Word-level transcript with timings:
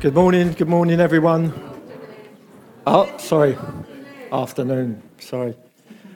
Good 0.00 0.14
morning, 0.14 0.52
good 0.54 0.66
morning, 0.66 0.98
everyone. 0.98 1.52
Oh, 2.86 3.14
sorry, 3.18 3.58
afternoon, 4.32 5.02
sorry. 5.18 5.54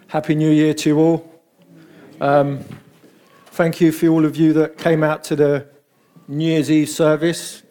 Happy 0.06 0.34
New 0.34 0.48
Year 0.48 0.72
to 0.72 0.88
you 0.88 0.98
all. 0.98 1.42
Um, 2.18 2.64
thank 3.48 3.82
you 3.82 3.92
for 3.92 4.06
all 4.06 4.24
of 4.24 4.36
you 4.38 4.54
that 4.54 4.78
came 4.78 5.04
out 5.04 5.22
to 5.24 5.36
the 5.36 5.68
New 6.28 6.46
Year's 6.46 6.70
Eve 6.70 6.88
service. 6.88 7.62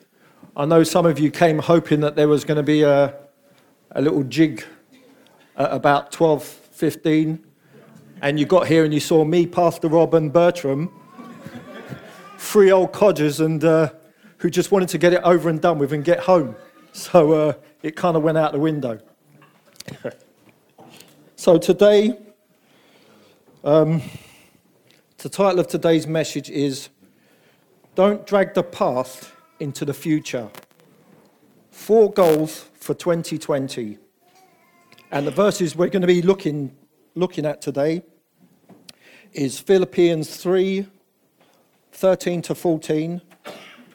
I 0.55 0.65
know 0.65 0.83
some 0.83 1.07
of 1.07 1.17
you 1.17 1.31
came 1.31 1.57
hoping 1.57 2.01
that 2.01 2.15
there 2.15 2.27
was 2.27 2.43
going 2.43 2.57
to 2.57 2.63
be 2.63 2.83
a, 2.83 3.15
a 3.89 3.99
little 3.99 4.21
jig 4.21 4.63
at 5.57 5.73
about 5.73 6.11
12.15, 6.11 7.39
and 8.21 8.39
you 8.39 8.45
got 8.45 8.67
here 8.67 8.83
and 8.83 8.93
you 8.93 8.99
saw 8.99 9.25
me, 9.25 9.47
Pastor 9.47 9.87
Rob, 9.87 10.13
and 10.13 10.31
Bertram, 10.31 10.93
three 12.37 12.71
old 12.71 12.93
codgers, 12.93 13.39
and 13.39 13.63
uh, 13.63 13.89
who 14.43 14.49
just 14.49 14.73
wanted 14.73 14.89
to 14.89 14.97
get 14.97 15.13
it 15.13 15.21
over 15.23 15.47
and 15.47 15.61
done 15.61 15.79
with 15.79 15.93
and 15.93 16.03
get 16.03 16.19
home. 16.19 16.53
So 16.91 17.31
uh, 17.31 17.53
it 17.81 17.95
kind 17.95 18.17
of 18.17 18.23
went 18.23 18.37
out 18.37 18.51
the 18.51 18.59
window. 18.59 18.99
so 21.37 21.57
today, 21.57 22.19
um, 23.63 24.01
the 25.19 25.29
title 25.29 25.61
of 25.61 25.67
today's 25.67 26.07
message 26.07 26.49
is 26.49 26.89
Don't 27.95 28.27
Drag 28.27 28.53
the 28.53 28.63
Past 28.63 29.31
into 29.61 29.85
the 29.85 29.93
Future. 29.93 30.49
Four 31.71 32.11
goals 32.11 32.65
for 32.73 32.93
2020. 32.93 33.97
And 35.09 35.25
the 35.25 35.31
verses 35.31 35.73
we're 35.73 35.87
going 35.87 36.01
to 36.01 36.07
be 36.07 36.21
looking, 36.21 36.75
looking 37.15 37.45
at 37.45 37.61
today 37.61 38.03
is 39.31 39.57
Philippians 39.57 40.35
3 40.35 40.85
13 41.93 42.41
to 42.41 42.53
14 42.53 43.21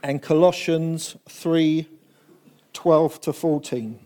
and 0.02 0.22
Colossians 0.22 1.16
3 1.28 1.88
12 2.72 3.20
to 3.22 3.32
14. 3.32 3.98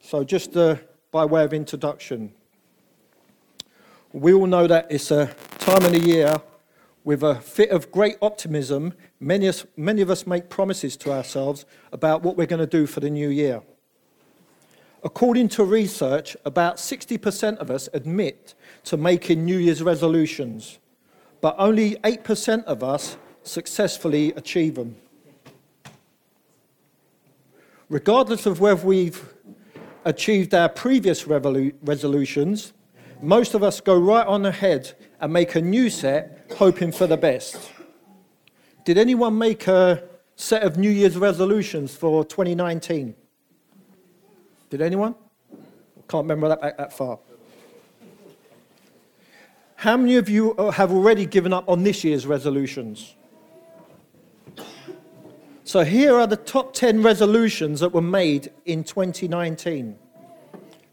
So, 0.00 0.22
just 0.22 0.56
uh, 0.56 0.76
by 1.10 1.24
way 1.24 1.42
of 1.42 1.52
introduction, 1.52 2.32
we 4.12 4.32
all 4.32 4.46
know 4.46 4.66
that 4.66 4.86
it's 4.90 5.10
a 5.10 5.34
time 5.58 5.84
of 5.84 5.92
the 5.92 5.98
year 5.98 6.40
with 7.02 7.22
a 7.22 7.36
fit 7.36 7.70
of 7.70 7.90
great 7.90 8.16
optimism. 8.22 8.94
Many, 9.18 9.50
many 9.76 10.02
of 10.02 10.10
us 10.10 10.26
make 10.26 10.48
promises 10.48 10.96
to 10.98 11.12
ourselves 11.12 11.64
about 11.92 12.22
what 12.22 12.36
we're 12.36 12.46
going 12.46 12.60
to 12.60 12.66
do 12.66 12.86
for 12.86 13.00
the 13.00 13.10
new 13.10 13.28
year. 13.28 13.62
According 15.02 15.48
to 15.48 15.64
research, 15.64 16.36
about 16.44 16.76
60% 16.76 17.56
of 17.56 17.70
us 17.70 17.88
admit 17.92 18.54
to 18.84 18.96
making 18.96 19.44
New 19.44 19.58
Year's 19.58 19.82
resolutions, 19.82 20.78
but 21.40 21.56
only 21.58 21.96
8% 21.96 22.64
of 22.64 22.84
us 22.84 23.16
successfully 23.42 24.32
achieve 24.32 24.74
them. 24.76 24.96
Regardless 27.88 28.46
of 28.46 28.60
whether 28.60 28.86
we've 28.86 29.32
achieved 30.04 30.54
our 30.54 30.68
previous 30.68 31.24
revolu- 31.24 31.74
resolutions, 31.82 32.72
most 33.20 33.54
of 33.54 33.62
us 33.62 33.80
go 33.80 33.98
right 33.98 34.26
on 34.26 34.46
ahead 34.46 34.92
and 35.20 35.32
make 35.32 35.54
a 35.54 35.60
new 35.60 35.90
set, 35.90 36.50
hoping 36.56 36.90
for 36.90 37.06
the 37.06 37.16
best. 37.16 37.70
Did 38.84 38.98
anyone 38.98 39.38
make 39.38 39.68
a 39.68 40.02
set 40.34 40.62
of 40.62 40.76
New 40.76 40.90
Year's 40.90 41.16
resolutions 41.16 41.94
for 41.94 42.24
2019? 42.24 43.14
Did 44.70 44.82
anyone? 44.82 45.14
Can't 46.08 46.24
remember 46.24 46.48
that 46.48 46.60
back 46.60 46.76
that 46.78 46.92
far. 46.92 47.18
How 49.76 49.96
many 49.96 50.16
of 50.16 50.28
you 50.28 50.54
uh, 50.54 50.70
have 50.70 50.92
already 50.92 51.26
given 51.26 51.52
up 51.52 51.68
on 51.68 51.82
this 51.82 52.04
year's 52.04 52.26
resolutions? 52.26 53.14
So 55.72 55.84
here 55.84 56.16
are 56.16 56.26
the 56.26 56.36
top 56.36 56.74
10 56.74 57.02
resolutions 57.02 57.80
that 57.80 57.94
were 57.94 58.02
made 58.02 58.52
in 58.66 58.84
2019. 58.84 59.96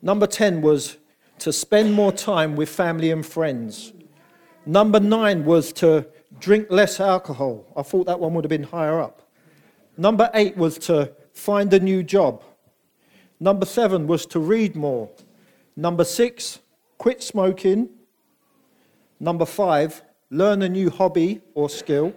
Number 0.02 0.26
10 0.26 0.62
was 0.62 0.96
to 1.40 1.52
spend 1.52 1.94
more 1.94 2.14
time 2.14 2.56
with 2.56 2.70
family 2.70 3.12
and 3.12 3.26
friends. 3.26 3.92
Number 4.66 5.02
9 5.02 5.44
was 5.44 5.74
to 5.74 6.08
drink 6.40 6.68
less 6.70 7.02
alcohol. 7.02 7.66
I 7.76 7.82
thought 7.82 8.06
that 8.06 8.22
one 8.22 8.34
would 8.36 8.46
have 8.46 8.50
been 8.50 8.64
higher 8.64 9.02
up. 9.02 9.30
Number 9.98 10.30
8 10.34 10.56
was 10.56 10.78
to 10.88 11.12
find 11.34 11.74
a 11.74 11.80
new 11.82 12.02
job. 12.02 12.42
Number 13.38 13.66
7 13.66 14.08
was 14.08 14.26
to 14.28 14.40
read 14.40 14.78
more. 14.78 15.10
Number 15.76 16.06
6, 16.06 16.60
quit 16.98 17.22
smoking. 17.22 17.90
Number 19.20 19.46
5, 19.46 20.04
learn 20.30 20.62
a 20.62 20.70
new 20.70 20.90
hobby 20.90 21.42
or 21.54 21.70
skill. 21.70 22.14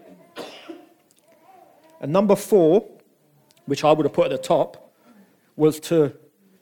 And 2.02 2.12
number 2.12 2.34
four, 2.36 2.84
which 3.66 3.84
I 3.84 3.92
would 3.92 4.04
have 4.04 4.12
put 4.12 4.26
at 4.26 4.32
the 4.32 4.38
top, 4.38 4.92
was 5.54 5.78
to 5.80 6.14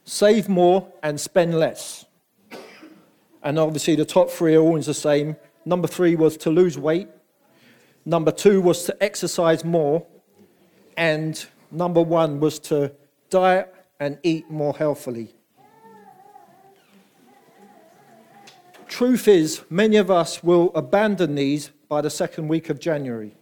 save 0.04 0.48
more 0.48 0.86
and 1.02 1.18
spend 1.18 1.58
less. 1.58 2.04
And 3.42 3.58
obviously, 3.58 3.96
the 3.96 4.04
top 4.04 4.30
three 4.30 4.54
are 4.54 4.60
always 4.60 4.84
the 4.86 4.94
same. 4.94 5.36
Number 5.64 5.88
three 5.88 6.14
was 6.14 6.36
to 6.38 6.50
lose 6.50 6.76
weight. 6.76 7.08
Number 8.04 8.30
two 8.30 8.60
was 8.60 8.84
to 8.84 9.02
exercise 9.02 9.64
more. 9.64 10.06
And 10.98 11.42
number 11.70 12.02
one 12.02 12.38
was 12.38 12.58
to 12.60 12.92
diet 13.30 13.74
and 13.98 14.18
eat 14.22 14.50
more 14.50 14.76
healthily. 14.76 15.34
Truth 18.88 19.26
is, 19.26 19.62
many 19.70 19.96
of 19.96 20.10
us 20.10 20.42
will 20.42 20.70
abandon 20.74 21.34
these 21.34 21.70
by 21.88 22.02
the 22.02 22.10
second 22.10 22.48
week 22.48 22.68
of 22.68 22.78
January. 22.78 23.36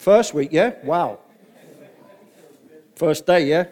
First 0.00 0.32
week, 0.32 0.48
yeah? 0.50 0.76
Wow. 0.82 1.18
First 2.96 3.26
day, 3.26 3.46
yeah? 3.48 3.66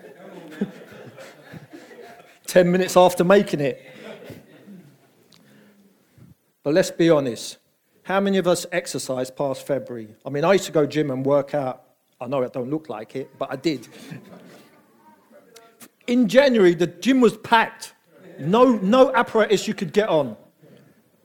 10 2.47 2.71
minutes 2.71 2.99
after 2.99 3.25
making 3.25 3.61
it. 3.61 3.83
But 6.63 6.75
let's 6.75 6.91
be 6.91 7.09
honest. 7.09 7.57
How 8.03 8.21
many 8.21 8.37
of 8.37 8.47
us 8.47 8.67
exercise 8.73 9.31
past 9.31 9.67
February? 9.67 10.15
I 10.23 10.29
mean, 10.29 10.45
I 10.45 10.53
used 10.53 10.67
to 10.67 10.73
go 10.73 10.85
gym 10.85 11.11
and 11.11 11.25
work 11.25 11.55
out. 11.55 11.85
I 12.21 12.27
know 12.27 12.45
I 12.45 12.49
don't 12.49 12.69
look 12.69 12.91
like 12.91 13.17
it, 13.17 13.31
but 13.39 13.51
I 13.51 13.57
did. 13.57 13.89
In 16.09 16.29
January, 16.29 16.75
the 16.75 16.89
gym 16.89 17.23
was 17.23 17.39
packed. 17.39 17.95
No, 18.39 18.73
no 18.77 19.15
apparatus 19.15 19.67
you 19.67 19.73
could 19.73 19.95
get 19.95 20.11
on. 20.11 20.37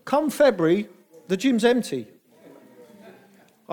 Come 0.05 0.29
February, 0.29 0.87
the 1.27 1.35
gym's 1.35 1.65
empty. 1.65 2.07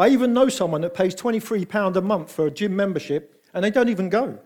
I 0.01 0.09
even 0.09 0.33
know 0.33 0.49
someone 0.49 0.81
that 0.81 0.95
pays 0.95 1.15
£23 1.15 1.95
a 1.95 2.01
month 2.01 2.33
for 2.33 2.47
a 2.47 2.51
gym 2.51 2.75
membership 2.75 3.45
and 3.53 3.63
they 3.63 3.71
don't 3.71 3.91
even 3.91 4.09
go. 4.09 4.39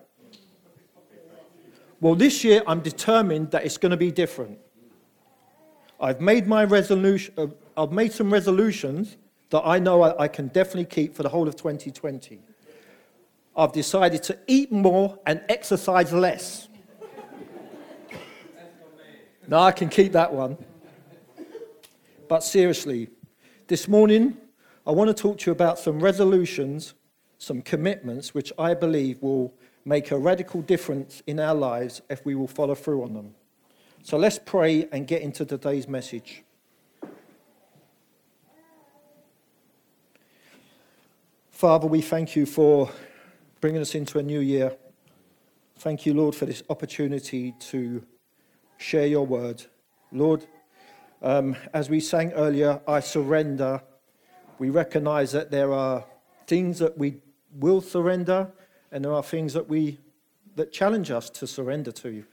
Well, 2.00 2.16
this 2.16 2.42
year 2.42 2.64
I'm 2.66 2.80
determined 2.80 3.52
that 3.52 3.64
it's 3.64 3.76
going 3.76 3.90
to 3.90 3.96
be 3.96 4.10
different. 4.10 4.58
I've 6.00 6.20
made 6.20 6.48
my 6.48 6.64
resolution, 6.64 7.34
uh, 7.38 7.46
I've 7.76 7.92
made 7.92 8.12
some 8.12 8.32
resolutions 8.32 9.16
that 9.50 9.62
I 9.64 9.78
know 9.78 10.02
I, 10.02 10.24
I 10.24 10.26
can 10.26 10.48
definitely 10.48 10.86
keep 10.86 11.14
for 11.14 11.22
the 11.22 11.28
whole 11.28 11.46
of 11.46 11.54
2020. 11.54 12.40
I've 13.56 13.72
decided 13.72 14.24
to 14.24 14.36
eat 14.48 14.72
more 14.72 15.20
and 15.24 15.40
exercise 15.48 16.12
less. 16.12 16.66
now 19.46 19.60
I 19.60 19.70
can 19.70 19.88
keep 19.88 20.10
that 20.14 20.34
one. 20.34 20.58
But 22.28 22.42
seriously, 22.42 23.10
this 23.68 23.86
morning 23.86 24.38
I 24.86 24.90
want 24.90 25.08
to 25.08 25.14
talk 25.14 25.38
to 25.38 25.46
you 25.46 25.52
about 25.52 25.78
some 25.78 25.98
resolutions, 25.98 26.92
some 27.38 27.62
commitments, 27.62 28.34
which 28.34 28.52
I 28.58 28.74
believe 28.74 29.22
will 29.22 29.54
make 29.86 30.10
a 30.10 30.18
radical 30.18 30.60
difference 30.60 31.22
in 31.26 31.40
our 31.40 31.54
lives 31.54 32.02
if 32.10 32.24
we 32.26 32.34
will 32.34 32.48
follow 32.48 32.74
through 32.74 33.02
on 33.02 33.14
them. 33.14 33.34
So 34.02 34.18
let's 34.18 34.38
pray 34.38 34.86
and 34.92 35.06
get 35.06 35.22
into 35.22 35.46
today's 35.46 35.88
message. 35.88 36.42
Father, 41.50 41.86
we 41.86 42.02
thank 42.02 42.36
you 42.36 42.44
for 42.44 42.90
bringing 43.62 43.80
us 43.80 43.94
into 43.94 44.18
a 44.18 44.22
new 44.22 44.40
year. 44.40 44.76
Thank 45.78 46.04
you, 46.04 46.12
Lord, 46.12 46.34
for 46.34 46.44
this 46.44 46.62
opportunity 46.68 47.54
to 47.70 48.04
share 48.76 49.06
your 49.06 49.24
word. 49.24 49.64
Lord, 50.12 50.46
um, 51.22 51.56
as 51.72 51.88
we 51.88 52.00
sang 52.00 52.32
earlier, 52.34 52.82
I 52.86 53.00
surrender 53.00 53.80
we 54.58 54.70
recognize 54.70 55.32
that 55.32 55.50
there 55.50 55.72
are 55.72 56.04
things 56.46 56.78
that 56.78 56.96
we 56.96 57.16
will 57.52 57.80
surrender 57.80 58.50
and 58.92 59.04
there 59.04 59.12
are 59.12 59.22
things 59.22 59.52
that 59.54 59.68
we 59.68 59.98
that 60.56 60.72
challenge 60.72 61.10
us 61.10 61.28
to 61.30 61.46
surrender 61.46 61.90
to 61.90 62.10
you. 62.10 62.24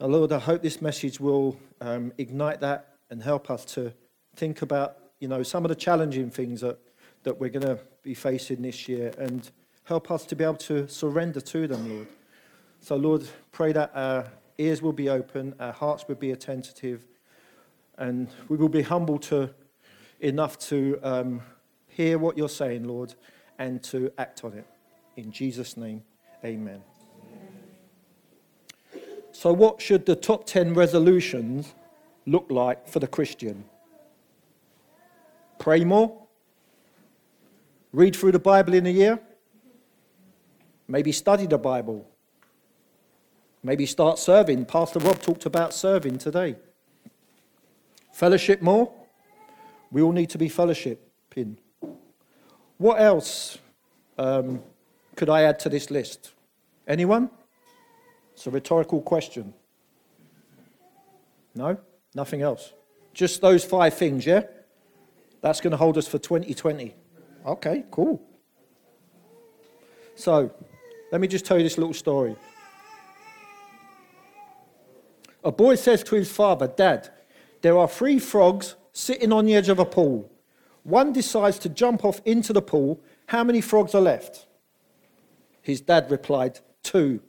Now, 0.00 0.06
Lord, 0.06 0.32
I 0.32 0.38
hope 0.38 0.62
this 0.62 0.80
message 0.80 1.18
will 1.18 1.58
um, 1.80 2.12
ignite 2.18 2.60
that 2.60 2.94
and 3.10 3.22
help 3.22 3.50
us 3.50 3.64
to 3.66 3.92
think 4.36 4.62
about, 4.62 4.98
you 5.20 5.28
know, 5.28 5.42
some 5.42 5.64
of 5.64 5.70
the 5.70 5.74
challenging 5.74 6.30
things 6.30 6.60
that, 6.60 6.78
that 7.22 7.40
we're 7.40 7.50
going 7.50 7.66
to 7.66 7.78
be 8.02 8.14
facing 8.14 8.62
this 8.62 8.88
year 8.88 9.12
and 9.18 9.50
help 9.84 10.10
us 10.10 10.24
to 10.26 10.36
be 10.36 10.44
able 10.44 10.54
to 10.54 10.86
surrender 10.86 11.40
to 11.40 11.66
them, 11.66 11.88
Lord. 11.88 12.06
So, 12.80 12.96
Lord, 12.96 13.26
pray 13.52 13.72
that 13.72 13.90
our 13.94 14.26
ears 14.58 14.82
will 14.82 14.92
be 14.92 15.08
open, 15.08 15.54
our 15.58 15.72
hearts 15.72 16.06
will 16.06 16.14
be 16.14 16.30
attentive, 16.30 17.06
and 17.98 18.28
we 18.48 18.56
will 18.56 18.68
be 18.68 18.82
humble 18.82 19.18
to 19.18 19.50
enough 20.26 20.58
to 20.58 20.98
um, 21.02 21.42
hear 21.88 22.18
what 22.18 22.36
you're 22.36 22.48
saying, 22.48 22.84
Lord, 22.84 23.14
and 23.58 23.82
to 23.84 24.12
act 24.18 24.44
on 24.44 24.52
it. 24.52 24.66
In 25.16 25.32
Jesus' 25.32 25.76
name, 25.76 26.02
amen. 26.44 26.82
So, 29.32 29.52
what 29.52 29.80
should 29.80 30.06
the 30.06 30.16
top 30.16 30.46
10 30.46 30.74
resolutions 30.74 31.74
look 32.26 32.46
like 32.50 32.88
for 32.88 33.00
the 33.00 33.06
Christian? 33.06 33.64
Pray 35.58 35.84
more? 35.84 36.26
Read 37.92 38.14
through 38.14 38.32
the 38.32 38.38
Bible 38.38 38.74
in 38.74 38.86
a 38.86 38.90
year? 38.90 39.20
Maybe 40.88 41.12
study 41.12 41.46
the 41.46 41.58
Bible? 41.58 42.06
Maybe 43.62 43.86
start 43.86 44.18
serving. 44.18 44.66
Pastor 44.66 45.00
Rob 45.00 45.20
talked 45.20 45.46
about 45.46 45.74
serving 45.74 46.18
today. 46.18 46.56
Fellowship 48.12 48.62
more? 48.62 48.92
We 49.90 50.02
all 50.02 50.12
need 50.12 50.30
to 50.30 50.38
be 50.38 50.48
fellowshipping. 50.48 51.56
What 52.78 53.00
else 53.00 53.58
um, 54.18 54.62
could 55.14 55.28
I 55.30 55.42
add 55.42 55.58
to 55.60 55.68
this 55.68 55.90
list? 55.90 56.32
Anyone? 56.86 57.30
It's 58.34 58.46
a 58.46 58.50
rhetorical 58.50 59.00
question. 59.00 59.54
No? 61.54 61.78
Nothing 62.14 62.42
else? 62.42 62.72
Just 63.14 63.40
those 63.40 63.64
five 63.64 63.94
things, 63.94 64.26
yeah? 64.26 64.42
That's 65.40 65.60
going 65.60 65.70
to 65.70 65.76
hold 65.76 65.96
us 65.96 66.06
for 66.06 66.18
2020. 66.18 66.94
Okay, 67.46 67.84
cool. 67.90 68.22
So, 70.16 70.52
let 71.12 71.20
me 71.20 71.28
just 71.28 71.44
tell 71.44 71.56
you 71.56 71.62
this 71.62 71.78
little 71.78 71.94
story. 71.94 72.36
A 75.44 75.52
boy 75.52 75.76
says 75.76 76.02
to 76.04 76.16
his 76.16 76.30
father, 76.30 76.66
Dad, 76.66 77.10
there 77.62 77.78
are 77.78 77.86
three 77.86 78.18
frogs 78.18 78.74
sitting 78.96 79.30
on 79.30 79.44
the 79.44 79.54
edge 79.54 79.68
of 79.68 79.78
a 79.78 79.84
pool. 79.84 80.30
One 80.82 81.12
decides 81.12 81.58
to 81.60 81.68
jump 81.68 82.02
off 82.02 82.22
into 82.24 82.54
the 82.54 82.62
pool. 82.62 83.02
How 83.26 83.44
many 83.44 83.60
frogs 83.60 83.94
are 83.94 84.00
left? 84.00 84.46
His 85.60 85.82
dad 85.82 86.10
replied, 86.10 86.60
Two. 86.82 87.20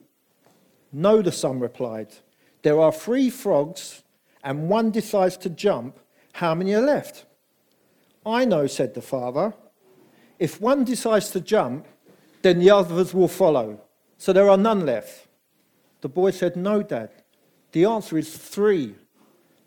No, 0.93 1.21
the 1.21 1.31
son 1.31 1.59
replied. 1.59 2.07
There 2.61 2.79
are 2.79 2.93
three 2.93 3.29
frogs, 3.29 4.03
and 4.43 4.69
one 4.69 4.91
decides 4.91 5.35
to 5.37 5.49
jump. 5.49 5.99
How 6.33 6.55
many 6.55 6.73
are 6.73 6.81
left? 6.81 7.25
I 8.25 8.45
know, 8.45 8.67
said 8.67 8.93
the 8.93 9.01
father. 9.01 9.53
If 10.39 10.61
one 10.61 10.85
decides 10.85 11.31
to 11.31 11.41
jump, 11.41 11.85
then 12.43 12.59
the 12.59 12.71
others 12.71 13.13
will 13.13 13.27
follow. 13.27 13.81
So 14.17 14.31
there 14.31 14.49
are 14.49 14.57
none 14.57 14.85
left. 14.85 15.27
The 15.99 16.09
boy 16.09 16.31
said, 16.31 16.55
No, 16.55 16.81
dad. 16.81 17.09
The 17.73 17.83
answer 17.85 18.17
is 18.17 18.37
three. 18.37 18.95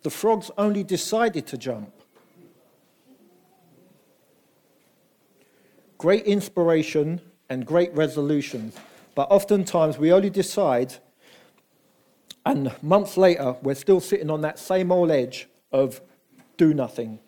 The 0.02 0.10
frogs 0.10 0.50
only 0.56 0.82
decided 0.82 1.46
to 1.48 1.58
jump. 1.58 1.92
Great 5.98 6.24
inspiration 6.24 7.20
and 7.50 7.66
great 7.66 7.94
resolutions, 7.94 8.74
but 9.14 9.30
oftentimes 9.30 9.98
we 9.98 10.12
only 10.12 10.30
decide, 10.30 10.94
and 12.46 12.74
months 12.82 13.18
later, 13.18 13.56
we're 13.60 13.74
still 13.74 14.00
sitting 14.00 14.30
on 14.30 14.40
that 14.40 14.58
same 14.58 14.90
old 14.90 15.10
edge 15.10 15.48
of 15.72 16.00
do 16.56 16.72
nothing. 16.72 17.18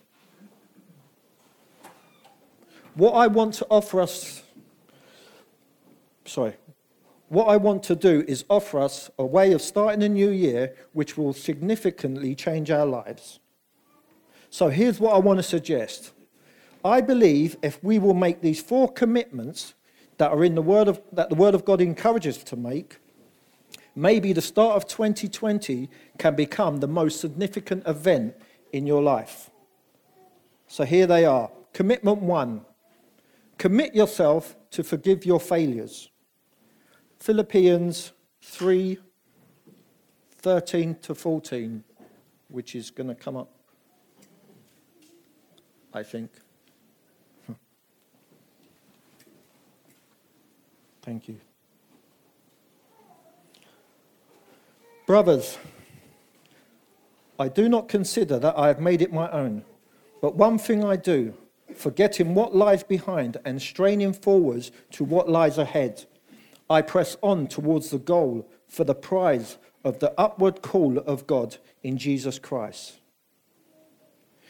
What 2.95 3.13
I 3.13 3.27
want 3.27 3.55
to 3.55 3.67
offer 3.71 4.01
us, 4.01 4.43
sorry, 6.25 6.55
what 7.33 7.49
I 7.49 7.57
want 7.57 7.83
to 7.85 7.97
do 7.97 8.23
is 8.29 8.45
offer 8.51 8.79
us 8.79 9.11
a 9.19 9.25
way 9.25 9.53
of 9.53 9.63
starting 9.63 10.03
a 10.03 10.09
new 10.09 10.29
year 10.29 10.75
which 10.93 11.17
will 11.17 11.33
significantly 11.33 12.35
change 12.35 12.71
our 12.71 12.85
lives. 12.85 13.41
So 14.51 14.69
here's 14.69 15.01
what 15.01 15.15
I 15.15 15.19
want 15.19 15.39
to 15.39 15.43
suggest. 15.43 16.13
I 16.85 17.01
believe 17.01 17.57
if 17.63 17.83
we 17.83 17.99
will 17.99 18.13
make 18.13 18.43
these 18.43 18.61
four 18.61 18.93
commitments 18.93 19.73
that 20.19 20.31
are 20.31 20.45
in 20.45 20.55
the 20.55 20.61
word 20.61 20.89
of 20.89 21.01
that 21.13 21.31
the 21.31 21.35
word 21.35 21.55
of 21.55 21.65
God 21.65 21.81
encourages 21.81 22.45
to 22.45 22.55
make, 22.55 22.99
maybe 23.97 24.35
the 24.35 24.43
start 24.43 24.77
of 24.77 24.87
2020 24.87 25.89
can 26.19 26.37
become 26.37 26.81
the 26.81 26.89
most 26.89 27.19
significant 27.19 27.89
event 27.89 28.37
in 28.75 28.87
your 28.87 29.03
life. 29.03 29.51
So 30.67 30.85
here 30.85 31.07
they 31.07 31.25
are. 31.25 31.51
Commitment 31.73 32.21
1. 32.21 32.61
Commit 33.57 33.95
yourself 33.95 34.55
to 34.73 34.85
forgive 34.85 35.25
your 35.25 35.41
failures. 35.41 36.12
Philippians 37.23 38.11
3 38.43 38.99
13 40.39 40.97
to 41.03 41.15
14, 41.15 41.85
which 42.49 42.75
is 42.75 42.91
going 42.91 43.07
to 43.07 43.15
come 43.15 43.37
up, 43.37 43.49
I 45.95 46.03
think. 46.03 46.33
Hmm. 47.47 47.53
Thank 51.03 51.29
you. 51.29 51.39
Brothers, 55.07 55.59
I 57.39 57.47
do 57.47 57.69
not 57.69 57.87
consider 57.87 58.41
that 58.41 58.59
I 58.59 58.67
have 58.67 58.81
made 58.81 59.01
it 59.01 59.13
my 59.13 59.31
own, 59.31 59.65
but 60.21 60.35
one 60.35 60.59
thing 60.59 60.83
I 60.85 60.97
do, 60.97 61.35
forgetting 61.77 62.35
what 62.35 62.53
lies 62.53 62.83
behind 62.83 63.37
and 63.45 63.63
straining 63.63 64.13
forwards 64.13 64.73
to 64.91 65.05
what 65.05 65.29
lies 65.29 65.57
ahead. 65.57 66.07
I 66.73 66.81
press 66.81 67.19
on 67.21 67.49
towards 67.49 67.91
the 67.91 67.99
goal 67.99 68.49
for 68.67 68.85
the 68.85 68.95
prize 68.95 69.59
of 69.85 69.99
the 69.99 70.19
upward 70.19 70.63
call 70.63 70.99
of 71.01 71.27
God 71.27 71.59
in 71.83 71.99
Jesus 71.99 72.39
Christ. 72.39 72.95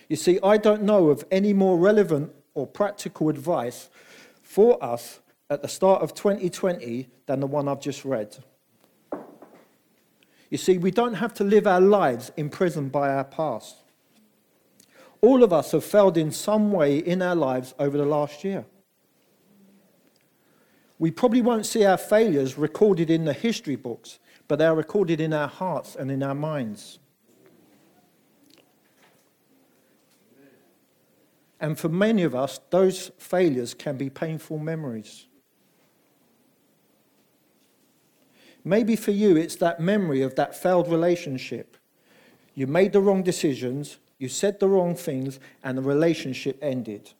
You 0.08 0.14
see, 0.14 0.38
I 0.40 0.56
don't 0.56 0.84
know 0.84 1.08
of 1.08 1.24
any 1.32 1.52
more 1.52 1.76
relevant 1.76 2.32
or 2.54 2.64
practical 2.64 3.28
advice 3.28 3.90
for 4.40 4.82
us 4.84 5.18
at 5.50 5.62
the 5.62 5.68
start 5.68 6.00
of 6.00 6.14
2020 6.14 7.08
than 7.26 7.40
the 7.40 7.48
one 7.48 7.66
I've 7.66 7.80
just 7.80 8.04
read. 8.04 8.36
You 10.48 10.58
see, 10.58 10.78
we 10.78 10.92
don't 10.92 11.14
have 11.14 11.34
to 11.34 11.44
live 11.44 11.66
our 11.66 11.80
lives 11.80 12.30
imprisoned 12.36 12.92
by 12.92 13.08
our 13.08 13.24
past. 13.24 13.78
All 15.22 15.42
of 15.42 15.52
us 15.52 15.72
have 15.72 15.84
failed 15.84 16.16
in 16.16 16.30
some 16.30 16.70
way 16.70 16.98
in 16.98 17.20
our 17.20 17.34
lives 17.34 17.74
over 17.80 17.98
the 17.98 18.06
last 18.06 18.44
year 18.44 18.64
we 21.02 21.10
probably 21.10 21.42
won't 21.42 21.66
see 21.66 21.84
our 21.84 21.96
failures 21.96 22.56
recorded 22.56 23.10
in 23.10 23.24
the 23.24 23.32
history 23.32 23.74
books, 23.74 24.20
but 24.46 24.60
they 24.60 24.66
are 24.66 24.76
recorded 24.76 25.20
in 25.20 25.32
our 25.32 25.48
hearts 25.48 25.96
and 25.96 26.12
in 26.12 26.22
our 26.22 26.32
minds. 26.32 27.00
And 31.58 31.76
for 31.76 31.88
many 31.88 32.22
of 32.22 32.36
us, 32.36 32.60
those 32.70 33.10
failures 33.18 33.74
can 33.74 33.96
be 33.96 34.10
painful 34.10 34.58
memories. 34.58 35.26
Maybe 38.62 38.94
for 38.94 39.10
you, 39.10 39.36
it's 39.36 39.56
that 39.56 39.80
memory 39.80 40.22
of 40.22 40.36
that 40.36 40.54
failed 40.54 40.86
relationship. 40.86 41.76
You 42.54 42.68
made 42.68 42.92
the 42.92 43.00
wrong 43.00 43.24
decisions, 43.24 43.98
you 44.18 44.28
said 44.28 44.60
the 44.60 44.68
wrong 44.68 44.94
things, 44.94 45.40
and 45.64 45.76
the 45.76 45.82
relationship 45.82 46.60
ended. 46.62 47.12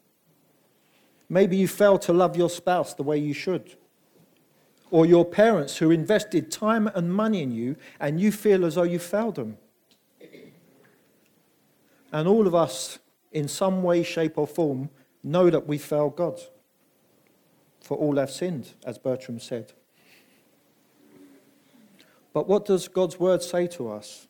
Maybe 1.33 1.57
you 1.57 1.67
failed 1.67 2.03
to 2.03 2.13
love 2.13 2.37
your 2.37 2.51
spouse 2.51 2.93
the 2.93 3.03
way 3.03 3.17
you 3.17 3.33
should. 3.33 3.75
Or 4.91 5.07
your 5.07 5.25
parents 5.25 5.79
who 5.79 5.91
invested 5.91 6.51
time 6.51 6.89
and 6.89 7.11
money 7.11 7.41
in 7.41 7.51
you 7.53 7.77
and 7.99 8.21
you 8.21 8.31
feel 8.31 8.67
as 8.67 8.75
though 8.75 8.83
you 8.83 8.99
failed 8.99 9.37
them. 9.37 9.57
And 12.13 12.29
all 12.29 12.47
of 12.47 12.55
us, 12.55 12.99
in 13.33 13.49
some 13.49 13.83
way, 13.83 14.03
shape, 14.03 14.37
or 14.37 14.47
form, 14.47 14.91
know 15.25 15.49
that 15.49 15.67
we 15.67 15.79
failed 15.79 16.17
God. 16.17 16.39
For 17.81 17.97
all 17.97 18.17
have 18.17 18.31
sinned, 18.31 18.75
as 18.85 18.99
Bertram 18.99 19.41
said. 19.41 19.73
But 22.35 22.47
what 22.47 22.67
does 22.67 22.89
God's 22.89 23.19
word 23.19 23.43
say 23.43 23.67
to 23.69 23.91
us? 23.91 24.29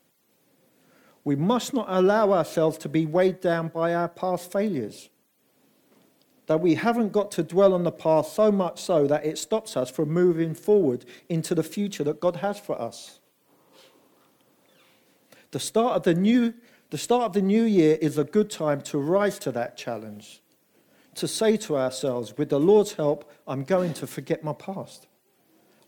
We 1.25 1.35
must 1.35 1.75
not 1.75 1.87
allow 1.89 2.31
ourselves 2.31 2.79
to 2.79 2.89
be 2.89 3.07
weighed 3.07 3.41
down 3.41 3.71
by 3.71 3.93
our 3.93 4.09
past 4.09 4.53
failures 4.53 5.09
that 6.53 6.59
we 6.59 6.75
haven't 6.75 7.13
got 7.13 7.31
to 7.31 7.43
dwell 7.43 7.73
on 7.73 7.83
the 7.83 7.91
past 7.91 8.35
so 8.35 8.53
much 8.53 8.79
so 8.79 9.07
that 9.07 9.25
it 9.25 9.39
stops 9.39 9.75
us 9.75 9.91
from 9.91 10.11
moving 10.11 10.53
forward 10.53 11.03
into 11.31 11.55
the 11.55 11.63
future 11.63 12.05
that 12.05 12.21
God 12.21 12.37
has 12.37 12.61
for 12.61 12.79
us. 12.79 13.21
The 15.53 15.59
start 15.59 15.97
of 15.97 16.03
the 16.03 16.13
new, 16.13 16.53
the 16.91 16.99
start 16.99 17.23
of 17.23 17.33
the 17.33 17.41
new 17.41 17.63
year 17.63 17.97
is 18.03 18.19
a 18.19 18.25
good 18.25 18.51
time 18.51 18.83
to 18.83 18.99
rise 18.99 19.39
to 19.39 19.53
that 19.53 19.79
challenge, 19.79 20.43
to 21.15 21.27
say 21.27 21.57
to 21.57 21.79
ourselves, 21.79 22.37
with 22.37 22.51
the 22.51 22.61
Lord's 22.61 22.93
help, 22.93 23.33
I'm 23.47 23.65
going 23.65 23.95
to 23.95 24.07
forget 24.07 24.45
my 24.45 24.53
past. 24.53 25.07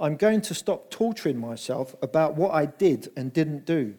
I'm 0.01 0.17
going 0.17 0.41
to 0.41 0.55
stop 0.55 0.91
torturing 0.91 1.39
myself 1.39 1.95
about 2.01 2.37
what 2.37 2.55
I 2.55 2.65
did 2.65 3.11
and 3.19 3.35
didn't 3.35 3.67
do. 3.67 3.97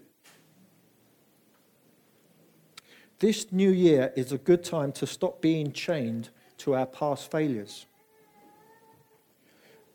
This 3.19 3.51
new 3.51 3.69
year 3.69 4.11
is 4.15 4.31
a 4.31 4.39
good 4.39 4.63
time 4.63 4.91
to 4.93 5.05
stop 5.05 5.43
being 5.43 5.71
chained 5.71 6.31
to 6.59 6.75
our 6.75 6.85
past 6.85 7.31
failures. 7.31 7.85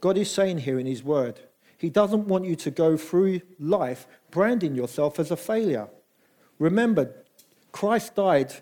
God 0.01 0.17
is 0.17 0.31
saying 0.31 0.59
here 0.59 0.79
in 0.79 0.87
His 0.87 1.03
Word, 1.03 1.41
He 1.77 1.91
doesn't 1.91 2.27
want 2.27 2.45
you 2.45 2.57
to 2.57 2.71
go 2.71 2.97
through 2.97 3.41
life 3.59 4.07
branding 4.31 4.75
yourself 4.75 5.19
as 5.19 5.31
a 5.31 5.37
failure. 5.37 5.89
Remember, 6.59 7.15
Christ 7.73 8.15
died 8.15 8.53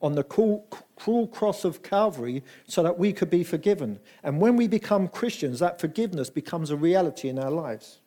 on 0.00 0.14
the 0.14 0.22
cruel, 0.22 0.66
cruel 0.96 1.26
cross 1.26 1.64
of 1.64 1.82
Calvary 1.82 2.42
so 2.66 2.82
that 2.82 2.98
we 2.98 3.12
could 3.12 3.30
be 3.30 3.42
forgiven. 3.42 3.98
And 4.22 4.40
when 4.40 4.56
we 4.56 4.68
become 4.68 5.08
Christians, 5.08 5.60
that 5.60 5.80
forgiveness 5.80 6.30
becomes 6.30 6.70
a 6.70 6.76
reality 6.76 7.28
in 7.28 7.38
our 7.38 7.50
lives. 7.50 8.00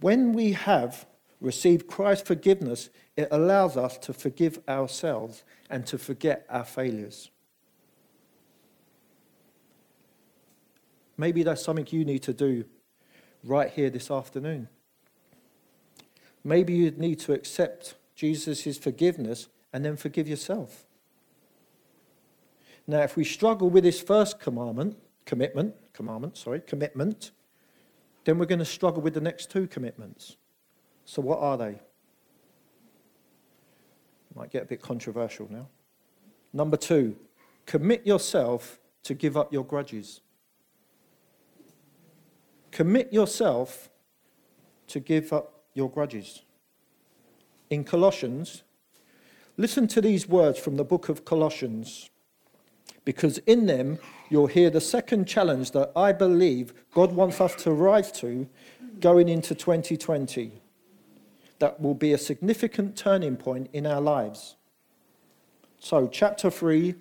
When 0.00 0.32
we 0.32 0.52
have 0.52 1.06
received 1.40 1.86
Christ's 1.86 2.26
forgiveness, 2.26 2.90
it 3.16 3.28
allows 3.30 3.76
us 3.76 3.98
to 3.98 4.12
forgive 4.12 4.60
ourselves 4.68 5.42
and 5.70 5.86
to 5.86 5.98
forget 5.98 6.46
our 6.48 6.64
failures. 6.64 7.30
Maybe 11.16 11.42
that's 11.42 11.62
something 11.62 11.86
you 11.90 12.04
need 12.04 12.22
to 12.22 12.32
do 12.32 12.64
right 13.44 13.70
here 13.70 13.90
this 13.90 14.10
afternoon. 14.10 14.68
Maybe 16.44 16.74
you 16.74 16.92
need 16.92 17.18
to 17.20 17.32
accept 17.32 17.94
Jesus' 18.14 18.78
forgiveness 18.78 19.48
and 19.72 19.84
then 19.84 19.96
forgive 19.96 20.28
yourself. 20.28 20.84
Now, 22.86 23.02
if 23.02 23.16
we 23.16 23.24
struggle 23.24 23.68
with 23.68 23.84
this 23.84 24.00
first 24.00 24.40
commandment, 24.40 24.96
commitment, 25.26 25.74
commandment, 25.92 26.36
sorry, 26.38 26.60
commitment, 26.60 27.32
then 28.24 28.38
we're 28.38 28.46
going 28.46 28.60
to 28.60 28.64
struggle 28.64 29.02
with 29.02 29.14
the 29.14 29.20
next 29.20 29.50
two 29.50 29.66
commitments. 29.66 30.36
So, 31.08 31.22
what 31.22 31.38
are 31.38 31.56
they? 31.56 31.80
Might 34.34 34.50
get 34.50 34.64
a 34.64 34.66
bit 34.66 34.82
controversial 34.82 35.48
now. 35.50 35.66
Number 36.52 36.76
two, 36.76 37.16
commit 37.64 38.06
yourself 38.06 38.78
to 39.04 39.14
give 39.14 39.34
up 39.34 39.50
your 39.50 39.64
grudges. 39.64 40.20
Commit 42.72 43.10
yourself 43.10 43.88
to 44.88 45.00
give 45.00 45.32
up 45.32 45.62
your 45.72 45.88
grudges. 45.88 46.42
In 47.70 47.84
Colossians, 47.84 48.62
listen 49.56 49.88
to 49.88 50.02
these 50.02 50.28
words 50.28 50.58
from 50.58 50.76
the 50.76 50.84
book 50.84 51.08
of 51.08 51.24
Colossians, 51.24 52.10
because 53.06 53.38
in 53.46 53.64
them 53.64 53.98
you'll 54.28 54.46
hear 54.46 54.68
the 54.68 54.82
second 54.82 55.26
challenge 55.26 55.70
that 55.70 55.90
I 55.96 56.12
believe 56.12 56.74
God 56.92 57.12
wants 57.12 57.40
us 57.40 57.54
to 57.62 57.72
rise 57.72 58.12
to 58.20 58.46
going 59.00 59.30
into 59.30 59.54
2020. 59.54 60.60
That 61.58 61.80
will 61.80 61.94
be 61.94 62.12
a 62.12 62.18
significant 62.18 62.96
turning 62.96 63.36
point 63.36 63.68
in 63.72 63.86
our 63.86 64.00
lives. 64.00 64.56
So, 65.80 66.08
chapter 66.08 66.50
3, 66.50 66.94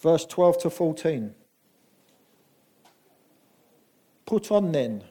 verse 0.00 0.26
12 0.26 0.58
to 0.58 0.70
14. 0.70 1.34
Put 4.26 4.50
on 4.50 4.72
then, 4.72 5.04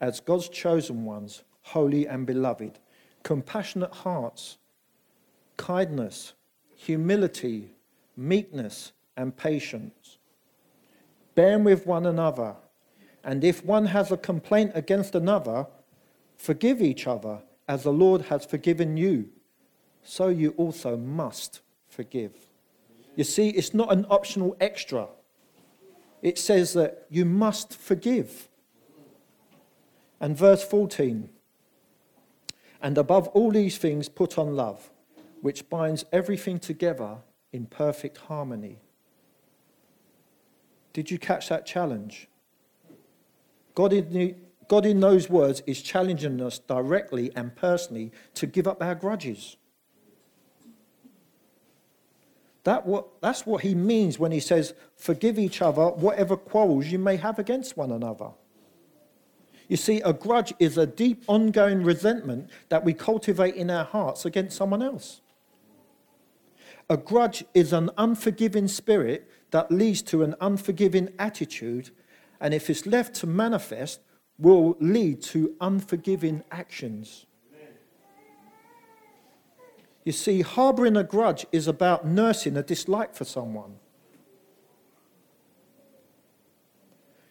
as 0.00 0.20
God's 0.20 0.48
chosen 0.48 1.04
ones, 1.04 1.42
holy 1.62 2.06
and 2.06 2.26
beloved, 2.26 2.78
compassionate 3.22 3.92
hearts, 3.92 4.58
kindness, 5.56 6.34
humility, 6.76 7.74
meekness, 8.16 8.92
and 9.16 9.36
patience, 9.36 10.18
bearing 11.34 11.64
with 11.64 11.86
one 11.86 12.06
another. 12.06 12.56
And 13.22 13.44
if 13.44 13.64
one 13.64 13.86
has 13.86 14.10
a 14.10 14.16
complaint 14.16 14.72
against 14.74 15.14
another, 15.14 15.66
forgive 16.40 16.80
each 16.80 17.06
other 17.06 17.42
as 17.68 17.82
the 17.82 17.92
Lord 17.92 18.22
has 18.22 18.44
forgiven 18.44 18.96
you, 18.96 19.28
so 20.02 20.28
you 20.28 20.50
also 20.56 20.96
must 20.96 21.60
forgive. 21.88 22.32
You 23.16 23.24
see, 23.24 23.50
it's 23.50 23.74
not 23.74 23.92
an 23.92 24.06
optional 24.08 24.56
extra 24.60 25.08
it 26.22 26.38
says 26.38 26.74
that 26.74 27.06
you 27.08 27.24
must 27.24 27.74
forgive. 27.74 28.48
And 30.20 30.36
verse 30.36 30.62
14, 30.62 31.30
and 32.82 32.98
above 32.98 33.28
all 33.28 33.50
these 33.50 33.78
things, 33.78 34.08
put 34.08 34.38
on 34.38 34.54
love, 34.54 34.90
which 35.40 35.68
binds 35.70 36.04
everything 36.12 36.58
together 36.58 37.18
in 37.52 37.66
perfect 37.66 38.18
harmony. 38.18 38.78
Did 40.92 41.10
you 41.10 41.18
catch 41.18 41.48
that 41.48 41.64
challenge? 41.64 42.28
God 43.74 43.92
God 44.70 44.86
in 44.86 45.00
those 45.00 45.28
words 45.28 45.64
is 45.66 45.82
challenging 45.82 46.40
us 46.40 46.60
directly 46.60 47.32
and 47.34 47.56
personally 47.56 48.12
to 48.34 48.46
give 48.46 48.68
up 48.68 48.80
our 48.80 48.94
grudges. 48.94 49.56
That 52.62 52.86
what, 52.86 53.20
that's 53.20 53.44
what 53.44 53.62
he 53.62 53.74
means 53.74 54.20
when 54.20 54.30
he 54.30 54.38
says, 54.38 54.74
Forgive 54.94 55.40
each 55.40 55.60
other 55.60 55.88
whatever 55.88 56.36
quarrels 56.36 56.86
you 56.86 57.00
may 57.00 57.16
have 57.16 57.40
against 57.40 57.76
one 57.76 57.90
another. 57.90 58.30
You 59.66 59.76
see, 59.76 60.02
a 60.02 60.12
grudge 60.12 60.54
is 60.60 60.78
a 60.78 60.86
deep, 60.86 61.24
ongoing 61.26 61.82
resentment 61.82 62.48
that 62.68 62.84
we 62.84 62.94
cultivate 62.94 63.56
in 63.56 63.70
our 63.70 63.84
hearts 63.84 64.24
against 64.24 64.56
someone 64.56 64.82
else. 64.82 65.20
A 66.88 66.96
grudge 66.96 67.42
is 67.54 67.72
an 67.72 67.90
unforgiving 67.98 68.68
spirit 68.68 69.28
that 69.50 69.72
leads 69.72 70.00
to 70.02 70.22
an 70.22 70.36
unforgiving 70.40 71.08
attitude, 71.18 71.90
and 72.40 72.54
if 72.54 72.70
it's 72.70 72.86
left 72.86 73.16
to 73.16 73.26
manifest, 73.26 73.98
will 74.40 74.76
lead 74.80 75.22
to 75.22 75.54
unforgiving 75.60 76.42
actions. 76.50 77.26
You 80.04 80.12
see, 80.12 80.40
harboring 80.40 80.96
a 80.96 81.04
grudge 81.04 81.46
is 81.52 81.68
about 81.68 82.06
nursing 82.06 82.56
a 82.56 82.62
dislike 82.62 83.14
for 83.14 83.24
someone. 83.24 83.76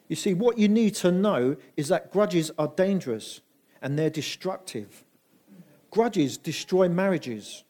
You 0.07 0.15
see, 0.15 0.33
what 0.33 0.57
you 0.57 0.67
need 0.67 0.95
to 0.95 1.11
know 1.11 1.55
is 1.75 1.87
that 1.89 2.11
grudges 2.11 2.51
are 2.57 2.67
dangerous 2.67 3.41
and 3.81 3.97
they're 3.97 4.09
destructive. 4.09 5.03
Grudges 5.91 6.37
destroy 6.37 6.89
marriages. 6.89 7.63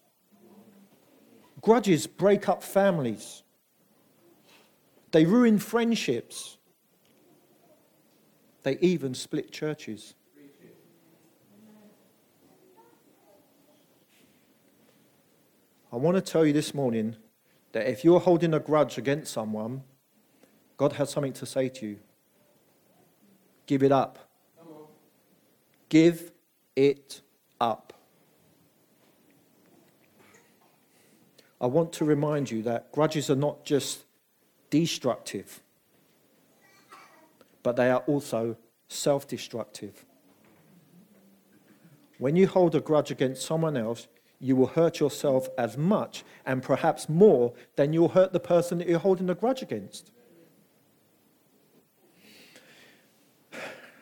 Grudges 1.62 2.08
break 2.08 2.48
up 2.48 2.64
families. 2.64 3.44
They 5.12 5.26
ruin 5.26 5.60
friendships. 5.60 6.59
They 8.64 8.78
even 8.80 9.14
split 9.14 9.52
churches. 9.52 10.14
I 15.92 15.96
want 15.96 16.16
to 16.16 16.22
tell 16.22 16.46
you 16.46 16.54
this 16.54 16.74
morning 16.74 17.16
that 17.72 17.88
if 17.90 18.04
you're 18.04 18.20
holding 18.20 18.54
a 18.54 18.60
grudge 18.60 18.98
against 18.98 19.34
someone, 19.34 19.84
God 20.78 20.94
has 20.94 21.10
something 21.10 21.34
to 21.34 21.46
say 21.46 21.68
to 21.70 21.88
you. 21.88 22.00
Give 23.66 23.84
it 23.84 23.92
up. 23.92 24.30
Give 25.90 26.32
it 26.76 27.22
up. 27.60 27.94
I 31.62 31.66
want 31.68 31.92
to 31.94 32.06
remind 32.06 32.52
you 32.52 32.62
that 32.64 32.92
grudges 32.92 33.30
are 33.30 33.36
not 33.36 33.66
just 33.66 34.06
destructive, 34.70 35.62
but 37.70 37.76
they 37.76 37.92
are 37.92 38.00
also 38.08 38.58
self 38.88 39.28
destructive. 39.28 40.04
When 42.18 42.36
you 42.36 42.48
hold 42.48 42.74
a 42.74 42.80
grudge 42.80 43.12
against 43.12 43.44
someone 43.44 43.78
else, 43.78 44.08
you 44.40 44.56
will 44.56 44.66
hurt 44.66 45.00
yourself 45.00 45.48
as 45.56 45.78
much 45.78 46.24
and 46.48 46.64
perhaps 46.64 47.08
more 47.08 47.54
than 47.76 47.94
you'll 47.94 48.10
hurt 48.10 48.34
the 48.34 48.40
person 48.40 48.80
that 48.80 48.88
you're 48.88 48.98
holding 48.98 49.30
a 49.30 49.36
grudge 49.36 49.62
against. 49.62 50.10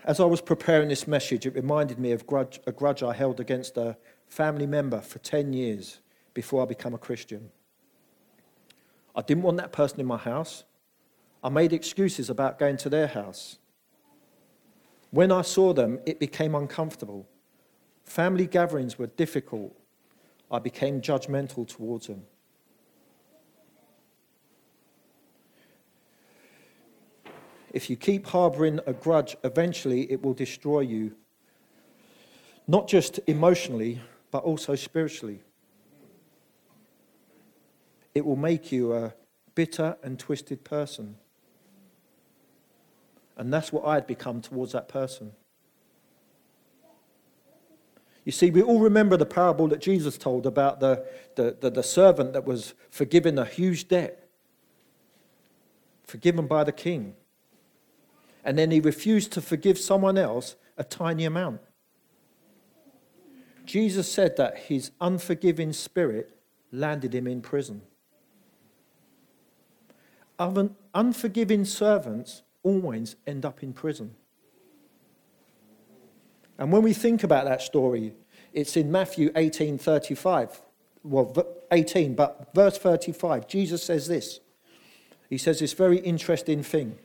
As 0.06 0.22
I 0.22 0.24
was 0.24 0.40
preparing 0.40 0.88
this 0.88 1.06
message, 1.06 1.46
it 1.46 1.54
reminded 1.54 2.00
me 2.00 2.14
of 2.14 2.26
grudge, 2.26 2.62
a 2.66 2.72
grudge 2.72 3.04
I 3.04 3.12
held 3.12 3.42
against 3.42 3.76
a 3.76 3.98
family 4.30 4.66
member 4.66 5.02
for 5.02 5.20
10 5.20 5.52
years 5.52 6.00
before 6.34 6.64
I 6.64 6.66
became 6.68 6.94
a 6.94 6.98
Christian. 6.98 7.50
I 9.14 9.24
didn't 9.24 9.44
want 9.44 9.58
that 9.58 9.74
person 9.74 10.00
in 10.00 10.06
my 10.06 10.16
house. 10.16 10.64
I 11.48 11.50
made 11.50 11.72
excuses 11.72 12.30
about 12.30 12.60
going 12.60 12.76
to 12.76 12.90
their 12.90 13.08
house. 13.08 13.58
When 15.12 15.32
I 15.32 15.44
saw 15.44 15.72
them, 15.72 15.98
it 16.06 16.20
became 16.20 16.54
uncomfortable. 16.54 17.26
Family 18.04 18.46
gatherings 18.46 19.00
were 19.00 19.08
difficult 19.08 19.74
I 20.52 20.60
became 20.60 21.00
judgmental 21.00 21.66
towards 21.66 22.08
them. 22.08 22.24
If 27.72 27.90
you 27.90 27.96
keep 27.96 28.28
harboring 28.28 28.82
a 28.86 28.92
grudge, 28.92 29.38
eventually 29.46 30.12
it 30.12 30.22
will 30.22 30.34
destroy 30.34 30.82
you, 30.82 31.16
not 32.68 32.90
just 32.90 33.22
emotionally, 33.26 34.02
but 34.32 34.44
also 34.44 34.76
spiritually. 34.76 35.44
It 38.14 38.26
will 38.26 38.36
make 38.36 38.70
you 38.70 38.94
a 38.94 39.14
bitter 39.56 39.96
and 40.04 40.20
twisted 40.20 40.66
person. 40.66 41.16
And 43.38 43.54
that's 43.54 43.72
what 43.72 43.86
I 43.86 43.94
had 43.94 44.08
become 44.08 44.42
towards 44.42 44.72
that 44.72 44.88
person. 44.88 45.32
You 48.26 48.32
see, 48.34 48.50
we 48.50 48.62
all 48.62 48.80
remember 48.80 49.16
the 49.16 49.26
parable 49.26 49.70
that 49.70 49.80
Jesus 49.80 50.18
told 50.18 50.46
about 50.46 50.82
the, 50.82 51.06
the, 51.36 51.56
the, 51.62 51.70
the 51.70 51.84
servant 51.84 52.34
that 52.34 52.44
was 52.44 52.74
forgiven 52.90 53.38
a 53.38 53.46
huge 53.46 53.88
debt, 53.88 54.28
forgiven 56.04 56.46
by 56.46 56.66
the 56.66 56.74
king. 56.74 57.14
And 58.44 58.58
then 58.58 58.72
he 58.72 58.82
refused 58.82 59.32
to 59.34 59.42
forgive 59.42 59.78
someone 59.78 60.18
else 60.18 60.56
a 60.78 60.84
tiny 60.84 61.24
amount. 61.24 61.62
Jesus 63.66 64.12
said 64.12 64.36
that 64.38 64.58
his 64.58 64.92
unforgiving 65.00 65.72
spirit 65.72 66.38
landed 66.72 67.14
him 67.14 67.28
in 67.28 67.42
prison. 67.42 67.82
Unforgiving 70.94 71.66
servants 71.66 72.44
always 72.64 73.16
end 73.26 73.46
up 73.46 73.64
in 73.64 73.74
prison. 73.74 74.16
And 76.58 76.72
when 76.72 76.82
we 76.82 76.94
think 76.94 77.24
about 77.24 77.46
that 77.46 77.62
story, 77.62 78.14
it's 78.54 78.76
in 78.76 78.92
Matthew 78.92 79.32
18 79.36 79.78
35. 79.78 80.62
Well, 81.04 81.48
18, 81.72 82.16
but 82.16 82.50
verse 82.54 82.78
35, 82.78 83.48
Jesus 83.48 83.84
says 83.84 84.08
this. 84.08 84.40
He 85.30 85.38
says 85.38 85.60
this 85.60 85.74
very 85.74 86.00
interesting 86.00 86.64
thing. 86.64 86.98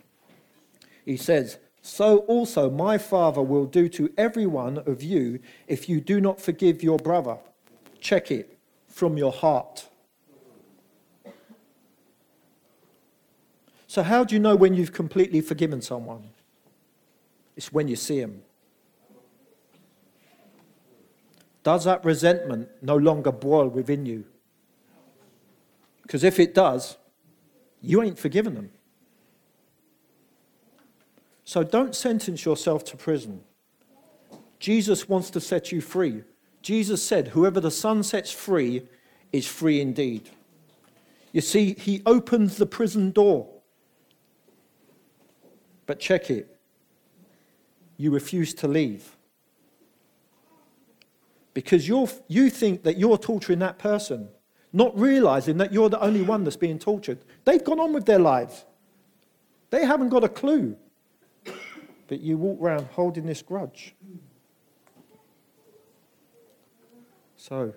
He 1.05 1.17
says, 1.17 1.59
So 1.83 2.19
also 2.19 2.71
my 2.71 2.99
Father 2.99 3.43
will 3.43 3.67
do 3.67 3.89
to 3.91 4.13
every 4.17 4.47
one 4.47 4.79
of 4.79 5.03
you 5.03 5.41
if 5.67 5.89
you 5.89 6.01
do 6.01 6.21
not 6.21 6.41
forgive 6.41 6.83
your 6.83 6.99
brother. 6.99 7.39
Check 8.01 8.31
it 8.31 8.59
from 8.89 9.17
your 9.19 9.33
heart. 9.33 9.89
So, 13.93 14.03
how 14.03 14.25
do 14.25 14.35
you 14.35 14.41
know 14.41 14.57
when 14.57 14.73
you've 14.73 14.95
completely 14.95 15.43
forgiven 15.43 15.83
someone? 15.83 16.31
It's 17.59 17.75
when 17.75 17.89
you 17.89 17.97
see 17.97 18.23
them. 18.23 18.41
Does 21.63 21.85
that 21.85 22.03
resentment 22.03 22.71
no 22.81 22.97
longer 22.97 23.31
boil 23.31 23.69
within 23.69 24.07
you? 24.07 24.25
Because 26.01 26.25
if 26.25 26.41
it 26.41 26.55
does, 26.55 26.97
you 27.83 28.03
ain't 28.03 28.19
forgiven 28.19 28.55
them. 28.55 28.71
So 31.45 31.63
don't 31.63 31.95
sentence 31.95 32.47
yourself 32.47 32.85
to 32.85 32.97
prison. 32.97 33.43
Jesus 34.59 35.07
wants 35.07 35.29
to 35.29 35.39
set 35.39 35.71
you 35.71 35.83
free. 35.83 36.25
Jesus 36.63 37.03
said, 37.03 37.29
Whoever 37.29 37.61
the 37.61 37.71
Son 37.71 38.03
sets 38.03 38.33
free 38.33 38.89
is 39.35 39.47
free 39.47 39.83
indeed. 39.83 40.31
You 41.31 41.43
see, 41.43 41.75
he 41.75 42.01
opens 42.07 42.57
the 42.57 42.65
prison 42.65 43.11
door. 43.11 43.53
But 45.87 46.01
check 46.01 46.31
it. 46.31 46.57
You 47.97 48.11
refuse 48.11 48.55
to 48.55 48.69
leave. 48.69 49.17
Because 51.55 51.87
you 51.87 52.09
you 52.29 52.51
think 52.51 52.83
that 52.85 52.99
you're 52.99 53.19
torturing 53.19 53.59
that 53.59 53.79
person, 53.79 54.29
not 54.73 54.99
realizing 54.99 55.59
that 55.59 55.73
you're 55.73 55.91
the 55.91 56.01
only 56.01 56.23
one 56.23 56.45
that's 56.45 56.57
being 56.57 56.79
tortured. 56.79 57.19
They've 57.45 57.63
gone 57.63 57.79
on 57.79 57.93
with 57.93 58.07
their 58.07 58.19
lives, 58.19 58.65
they 59.71 59.85
haven't 59.85 60.09
got 60.09 60.25
a 60.25 60.29
clue. 60.29 60.77
But 62.09 62.21
you 62.21 62.37
walk 62.37 62.61
around 62.61 62.89
holding 62.93 63.25
this 63.25 63.41
grudge. 63.41 63.95
So, 67.37 67.73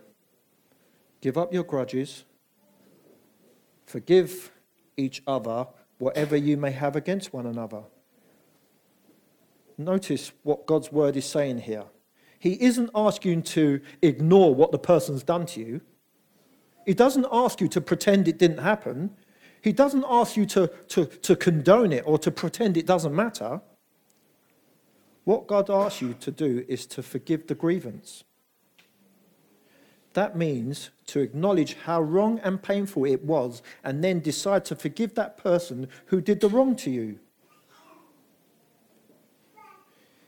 give 1.21 1.38
up 1.38 1.53
your 1.53 1.63
grudges, 1.63 2.25
forgive 3.85 4.51
each 4.97 5.24
other 5.25 5.67
whatever 5.97 6.35
you 6.35 6.57
may 6.57 6.71
have 6.71 6.95
against 6.95 7.33
one 7.33 7.45
another. 7.45 7.83
Notice 9.77 10.32
what 10.44 10.65
God's 10.65 10.91
word 10.91 11.17
is 11.17 11.25
saying 11.25 11.60
here. 11.60 11.86
He 12.39 12.62
isn't 12.62 12.91
asking 12.94 13.44
to 13.44 13.82
ignore 14.01 14.53
what 14.53 14.72
the 14.72 14.79
person's 14.79 15.24
done 15.24 15.46
to 15.48 15.60
you. 15.60 15.82
He 16.86 16.94
doesn't 16.94 17.25
ask 17.32 17.60
you 17.60 17.67
to 17.70 17.82
pretend 17.82 18.27
it 18.27 18.38
didn't 18.38 18.60
happen. 18.60 19.12
He 19.62 19.74
doesn't 19.74 20.05
ask 20.08 20.38
you 20.38 20.46
to, 20.48 20.67
to, 20.89 21.05
to 21.05 21.36
condone 21.36 21.91
it 21.91 22.03
or 22.05 22.20
to 22.20 22.29
pretend 22.32 22.77
it 22.77 22.86
doesn't 22.86 23.15
matter. 23.15 23.62
What 25.24 25.48
God 25.48 25.72
asks 25.72 26.01
you 26.01 26.14
to 26.20 26.31
do 26.31 26.64
is 26.68 26.85
to 26.88 27.01
forgive 27.01 27.48
the 27.48 27.55
grievance. 27.55 28.24
That 30.14 30.38
means 30.38 30.92
to 31.07 31.20
acknowledge 31.20 31.74
how 31.83 32.01
wrong 32.01 32.40
and 32.44 32.61
painful 32.61 33.05
it 33.05 33.24
was 33.24 33.64
and 33.83 34.03
then 34.03 34.20
decide 34.20 34.64
to 34.66 34.75
forgive 34.75 35.16
that 35.16 35.38
person 35.38 35.90
who 36.05 36.22
did 36.22 36.40
the 36.40 36.48
wrong 36.48 36.75
to 36.77 36.92
you. 36.92 37.20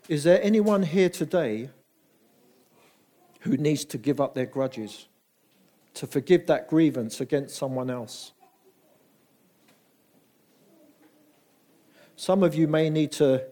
Is 0.07 0.23
there 0.23 0.41
anyone 0.41 0.83
here 0.83 1.09
today 1.09 1.69
who 3.41 3.57
needs 3.57 3.83
to 3.85 3.97
give 3.97 4.21
up 4.21 4.35
their 4.35 4.45
grudges, 4.45 5.07
to 5.95 6.07
forgive 6.07 6.47
that 6.47 6.69
grievance 6.69 7.19
against 7.19 7.55
someone 7.55 7.89
else? 7.89 8.31
Some 12.15 12.41
of 12.41 12.55
you 12.55 12.67
may 12.67 12.89
need 12.89 13.11
to 13.13 13.43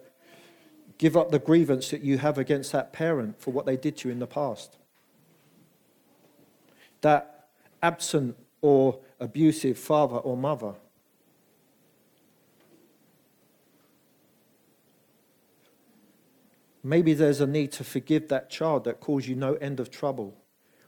give 0.96 1.14
up 1.14 1.30
the 1.30 1.38
grievance 1.38 1.90
that 1.90 2.00
you 2.00 2.16
have 2.18 2.38
against 2.38 2.72
that 2.72 2.90
parent 2.90 3.38
for 3.38 3.50
what 3.50 3.66
they 3.66 3.76
did 3.76 3.98
to 3.98 4.08
you 4.08 4.12
in 4.12 4.18
the 4.18 4.26
past. 4.26 4.78
That 7.02 7.48
absent 7.82 8.34
or 8.62 8.98
abusive 9.20 9.78
father 9.78 10.16
or 10.16 10.38
mother. 10.38 10.74
Maybe 16.86 17.14
there's 17.14 17.40
a 17.40 17.48
need 17.48 17.72
to 17.72 17.82
forgive 17.82 18.28
that 18.28 18.48
child 18.48 18.84
that 18.84 19.00
caused 19.00 19.26
you 19.26 19.34
no 19.34 19.54
end 19.54 19.80
of 19.80 19.90
trouble, 19.90 20.36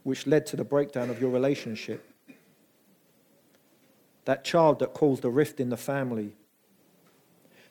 which 0.04 0.28
led 0.28 0.46
to 0.46 0.54
the 0.54 0.62
breakdown 0.62 1.11
of 1.11 1.20
your 1.20 1.28
relationship. 1.28 2.08
That 4.24 4.44
child 4.44 4.78
that 4.78 4.94
caused 4.94 5.24
a 5.24 5.28
rift 5.28 5.58
in 5.58 5.70
the 5.70 5.76
family. 5.76 6.37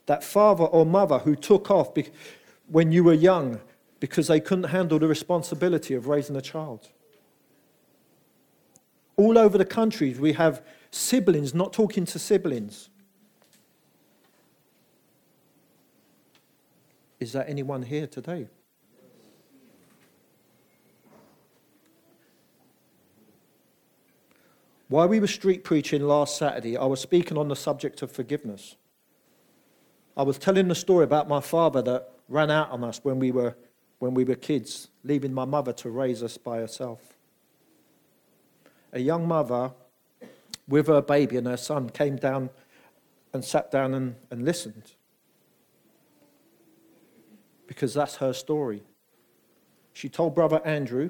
That 0.07 0.25
father 0.25 0.65
or 0.65 0.85
mother 0.85 1.19
who 1.19 1.37
took 1.37 1.71
off 1.71 1.95
when 2.67 2.91
you 2.91 3.05
were 3.05 3.13
young 3.13 3.61
because 4.01 4.27
they 4.27 4.41
couldn't 4.41 4.71
handle 4.71 4.99
the 4.99 5.07
responsibility 5.07 5.93
of 5.93 6.07
raising 6.07 6.35
a 6.35 6.41
child. 6.41 6.89
All 9.15 9.37
over 9.37 9.57
the 9.57 9.63
country, 9.63 10.13
we 10.15 10.33
have 10.33 10.61
siblings 10.91 11.53
not 11.53 11.71
talking 11.71 12.03
to 12.03 12.19
siblings. 12.19 12.89
Is 17.27 17.33
there 17.33 17.45
anyone 17.45 17.83
here 17.83 18.07
today? 18.07 18.47
While 24.87 25.09
we 25.09 25.19
were 25.19 25.27
street 25.27 25.65
preaching 25.65 26.03
last 26.03 26.37
Saturday, 26.37 26.77
I 26.77 26.85
was 26.85 27.01
speaking 27.01 27.37
on 27.37 27.49
the 27.49 27.55
subject 27.57 28.01
of 28.01 28.13
forgiveness. 28.13 28.77
I 30.15 30.23
was 30.23 30.37
telling 30.37 30.69
the 30.69 30.73
story 30.73 31.03
about 31.03 31.27
my 31.27 31.41
father 31.41 31.81
that 31.81 32.11
ran 32.29 32.49
out 32.49 32.71
on 32.71 32.85
us 32.85 33.01
when 33.03 33.19
we 33.19 33.33
were, 33.33 33.57
when 33.99 34.13
we 34.13 34.23
were 34.23 34.35
kids, 34.35 34.87
leaving 35.03 35.33
my 35.33 35.43
mother 35.43 35.73
to 35.73 35.89
raise 35.89 36.23
us 36.23 36.37
by 36.37 36.59
herself. 36.59 37.17
A 38.93 39.01
young 39.01 39.27
mother 39.27 39.73
with 40.65 40.87
her 40.87 41.01
baby 41.01 41.35
and 41.35 41.47
her 41.47 41.57
son 41.57 41.89
came 41.89 42.15
down 42.15 42.51
and 43.33 43.43
sat 43.43 43.69
down 43.69 43.93
and, 43.93 44.15
and 44.31 44.45
listened 44.45 44.93
because 47.67 47.93
that's 47.93 48.15
her 48.15 48.33
story. 48.33 48.83
She 49.93 50.09
told 50.09 50.33
Brother 50.33 50.61
Andrew, 50.65 51.09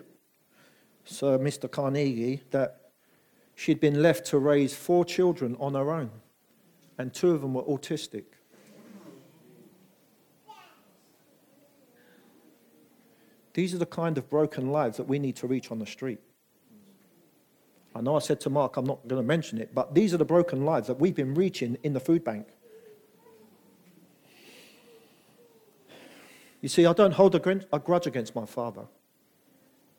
Sir 1.06 1.38
Mr. 1.38 1.70
Carnegie, 1.70 2.42
that 2.52 2.92
she'd 3.56 3.80
been 3.80 4.02
left 4.02 4.26
to 4.28 4.40
raise 4.40 4.74
four 4.74 5.06
children 5.06 5.56
on 5.60 5.74
her 5.76 5.92
own, 5.92 6.10
and 6.98 7.14
two 7.14 7.32
of 7.32 7.42
them 7.42 7.54
were 7.54 7.64
autistic. 7.64 8.26
These 13.54 13.74
are 13.74 13.80
the 13.80 13.88
kind 13.88 14.18
of 14.20 14.30
broken 14.30 14.72
lives 14.72 14.98
that 14.98 15.08
we 15.08 15.18
need 15.18 15.36
to 15.38 15.48
reach 15.48 15.72
on 15.72 15.80
the 15.80 15.86
street. 15.86 16.20
I 17.96 18.02
know 18.02 18.16
I 18.16 18.20
said 18.20 18.40
to 18.42 18.52
Mark, 18.52 18.78
I'm 18.78 18.86
not 18.86 19.08
going 19.08 19.20
to 19.20 19.28
mention 19.28 19.58
it, 19.58 19.74
but 19.74 19.96
these 19.96 20.14
are 20.14 20.18
the 20.18 20.26
broken 20.26 20.64
lives 20.64 20.86
that 20.88 21.00
we've 21.00 21.16
been 21.16 21.34
reaching 21.34 21.76
in 21.82 21.94
the 21.94 22.00
food 22.00 22.24
bank. 22.24 22.48
You 26.62 26.70
see, 26.70 26.86
I 26.86 26.94
don't 26.94 27.14
hold 27.14 27.36
a 27.36 27.80
grudge 27.80 28.08
against 28.08 28.36
my 28.36 28.46
father. 28.46 28.86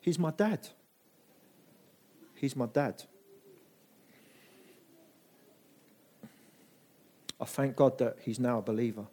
He's 0.01 0.19
my 0.19 0.31
dad. 0.31 0.67
He's 2.35 2.55
my 2.55 2.65
dad. 2.65 3.03
I 7.39 7.45
thank 7.45 7.75
God 7.75 7.97
that 7.99 8.17
he's 8.21 8.39
now 8.39 8.57
a 8.57 8.61
believer. 8.61 9.07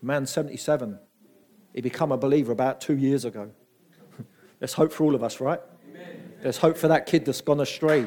Man, 0.00 0.26
77. 0.26 0.98
He 1.74 1.80
became 1.80 2.12
a 2.12 2.16
believer 2.16 2.52
about 2.52 2.80
two 2.80 2.96
years 2.96 3.24
ago. 3.24 3.50
There's 4.60 4.74
hope 4.74 4.92
for 4.92 5.04
all 5.04 5.14
of 5.14 5.24
us, 5.24 5.40
right? 5.40 5.60
There's 6.40 6.58
hope 6.58 6.76
for 6.76 6.88
that 6.88 7.06
kid 7.06 7.24
that's 7.24 7.40
gone 7.40 7.60
astray. 7.60 8.06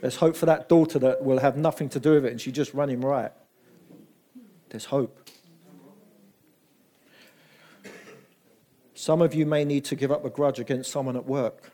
There's 0.00 0.16
hope 0.16 0.34
for 0.34 0.46
that 0.46 0.68
daughter 0.68 0.98
that 0.98 1.22
will 1.22 1.38
have 1.38 1.56
nothing 1.56 1.88
to 1.90 2.00
do 2.00 2.14
with 2.14 2.24
it 2.24 2.32
and 2.32 2.40
she's 2.40 2.54
just 2.54 2.74
running 2.74 3.00
right. 3.00 3.30
There's 4.72 4.86
hope. 4.86 5.28
Some 8.94 9.20
of 9.20 9.34
you 9.34 9.44
may 9.44 9.66
need 9.66 9.84
to 9.84 9.94
give 9.94 10.10
up 10.10 10.24
a 10.24 10.30
grudge 10.30 10.58
against 10.58 10.90
someone 10.90 11.14
at 11.14 11.26
work, 11.26 11.70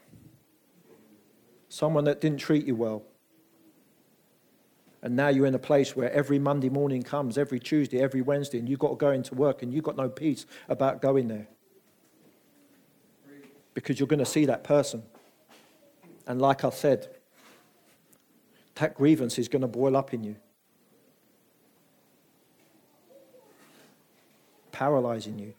someone 1.69 2.03
that 2.05 2.21
didn't 2.21 2.39
treat 2.39 2.67
you 2.67 2.75
well. 2.75 3.05
And 5.01 5.15
now 5.15 5.29
you're 5.29 5.47
in 5.47 5.55
a 5.55 5.61
place 5.61 5.95
where 5.95 6.11
every 6.11 6.41
Monday 6.41 6.71
morning 6.71 7.05
comes, 7.05 7.39
every 7.39 7.61
Tuesday, 7.61 8.01
every 8.01 8.21
Wednesday, 8.21 8.59
and 8.59 8.69
you've 8.69 8.81
got 8.81 8.89
to 8.89 8.97
go 8.97 9.13
into 9.13 9.37
work 9.37 9.63
and 9.63 9.73
you've 9.73 9.85
got 9.85 9.97
no 9.97 10.09
peace 10.09 10.45
about 10.69 11.01
going 11.01 11.29
there. 11.29 11.47
because 13.75 14.01
you're 14.01 14.09
going 14.09 14.19
to 14.19 14.27
see 14.27 14.45
that 14.47 14.65
person. 14.65 15.05
And 16.27 16.43
like 16.43 16.65
I 16.65 16.71
said, 16.71 17.07
that 18.75 18.97
grievance 18.97 19.39
is 19.39 19.47
going 19.47 19.63
to 19.63 19.69
boil 19.69 19.97
up 19.97 20.13
in 20.13 20.25
you, 20.25 20.35
paralyzing 24.79 25.41
you. 25.41 25.53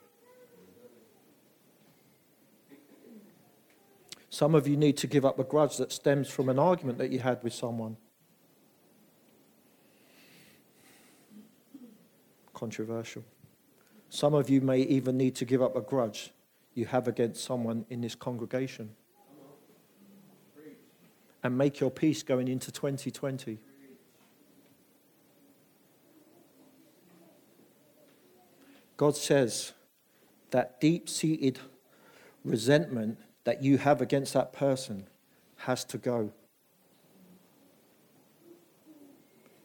Some 4.30 4.56
of 4.56 4.66
you 4.66 4.78
need 4.78 4.96
to 4.98 5.08
give 5.08 5.26
up 5.26 5.38
a 5.40 5.44
grudge 5.44 5.76
that 5.76 5.92
stems 5.92 6.30
from 6.30 6.48
an 6.48 6.58
argument 6.58 6.98
that 7.00 7.12
you 7.12 7.20
had 7.20 7.44
with 7.44 7.54
someone. 7.54 7.98
Controversial. 12.54 13.26
Some 14.10 14.34
of 14.34 14.50
you 14.50 14.62
may 14.62 14.80
even 14.84 15.18
need 15.18 15.36
to 15.36 15.44
give 15.44 15.62
up 15.62 15.76
a 15.76 15.82
grudge 15.82 16.32
you 16.74 16.86
have 16.86 17.10
against 17.10 17.44
someone 17.44 17.86
in 17.90 18.00
this 18.00 18.16
congregation. 18.16 18.96
And 21.44 21.58
make 21.58 21.82
your 21.82 21.92
peace 21.92 22.24
going 22.24 22.48
into 22.48 22.72
2020. 22.72 23.58
God 29.00 29.16
says 29.16 29.72
that 30.52 30.82
deep 30.82 31.08
seated 31.08 31.58
resentment 32.44 33.18
that 33.46 33.64
you 33.64 33.78
have 33.78 34.02
against 34.02 34.34
that 34.34 34.52
person 34.52 35.08
has 35.56 35.86
to 35.86 35.98
go. 35.98 36.34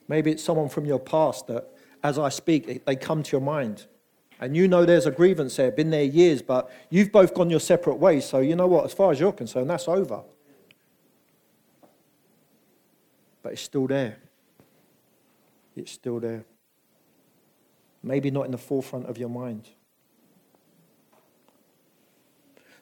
Maybe 0.06 0.30
it's 0.30 0.44
someone 0.44 0.68
from 0.68 0.86
your 0.86 1.00
past 1.00 1.48
that, 1.48 1.68
as 2.04 2.16
I 2.16 2.28
speak, 2.28 2.84
they 2.84 2.94
come 2.94 3.24
to 3.24 3.32
your 3.32 3.40
mind. 3.40 3.86
And 4.38 4.56
you 4.56 4.68
know 4.68 4.84
there's 4.84 5.06
a 5.06 5.10
grievance 5.10 5.56
there, 5.56 5.72
been 5.72 5.90
there 5.90 6.04
years, 6.04 6.40
but 6.40 6.70
you've 6.88 7.10
both 7.10 7.34
gone 7.34 7.50
your 7.50 7.58
separate 7.58 7.96
ways. 7.96 8.24
So, 8.24 8.38
you 8.38 8.54
know 8.54 8.68
what? 8.68 8.84
As 8.84 8.92
far 8.92 9.10
as 9.10 9.18
you're 9.18 9.32
concerned, 9.32 9.68
that's 9.68 9.88
over. 9.88 10.22
But 13.42 13.54
it's 13.54 13.62
still 13.62 13.88
there. 13.88 14.16
It's 15.74 15.90
still 15.90 16.20
there. 16.20 16.44
Maybe 18.04 18.30
not 18.30 18.44
in 18.44 18.52
the 18.52 18.58
forefront 18.58 19.06
of 19.06 19.16
your 19.16 19.30
mind. 19.30 19.70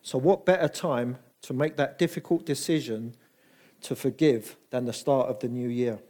So, 0.03 0.19
what 0.19 0.45
better 0.45 0.67
time 0.67 1.19
to 1.43 1.55
make 1.55 1.77
that 1.77 1.97
difficult 1.97 2.45
decision 2.45 3.15
to 3.83 3.95
forgive 3.95 4.57
than 4.71 4.85
the 4.85 4.93
start 4.93 5.29
of 5.29 5.39
the 5.39 5.47
new 5.49 5.69
year? 5.69 6.01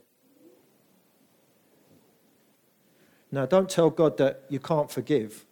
Now, 3.31 3.45
don't 3.45 3.69
tell 3.69 3.91
God 3.91 4.17
that 4.17 4.45
you 4.49 4.59
can't 4.59 4.91
forgive, 4.91 5.45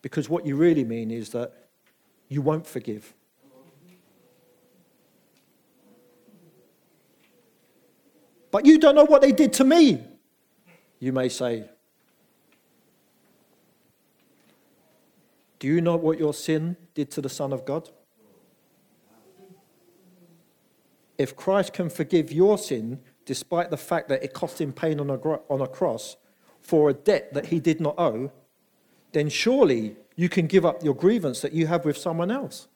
because 0.00 0.30
what 0.30 0.46
you 0.46 0.56
really 0.56 0.84
mean 0.84 1.10
is 1.10 1.30
that 1.30 1.52
you 2.28 2.40
won't 2.40 2.66
forgive. 2.66 3.12
But 8.50 8.64
you 8.64 8.78
don't 8.78 8.94
know 8.94 9.04
what 9.04 9.20
they 9.20 9.32
did 9.32 9.52
to 9.54 9.64
me, 9.64 10.02
you 10.98 11.12
may 11.12 11.28
say. 11.28 11.68
Do 15.62 15.68
you 15.68 15.80
know 15.80 15.94
what 15.94 16.18
your 16.18 16.34
sin 16.34 16.76
did 16.92 17.12
to 17.12 17.20
the 17.20 17.28
Son 17.28 17.52
of 17.52 17.64
God? 17.64 17.88
If 21.16 21.36
Christ 21.36 21.72
can 21.72 21.88
forgive 21.88 22.32
your 22.32 22.58
sin, 22.58 22.98
despite 23.24 23.70
the 23.70 23.76
fact 23.76 24.08
that 24.08 24.24
it 24.24 24.32
cost 24.32 24.60
him 24.60 24.72
pain 24.72 24.98
on 24.98 25.08
a, 25.08 25.14
on 25.14 25.60
a 25.60 25.68
cross, 25.68 26.16
for 26.60 26.90
a 26.90 26.92
debt 26.92 27.32
that 27.34 27.46
he 27.46 27.60
did 27.60 27.80
not 27.80 27.96
owe, 27.96 28.32
then 29.12 29.28
surely 29.28 29.94
you 30.16 30.28
can 30.28 30.48
give 30.48 30.66
up 30.66 30.82
your 30.82 30.96
grievance 30.96 31.40
that 31.42 31.52
you 31.52 31.68
have 31.68 31.84
with 31.84 31.96
someone 31.96 32.32
else. 32.32 32.66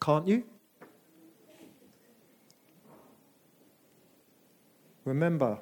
Can't 0.00 0.28
you? 0.28 0.44
Remember, 5.04 5.58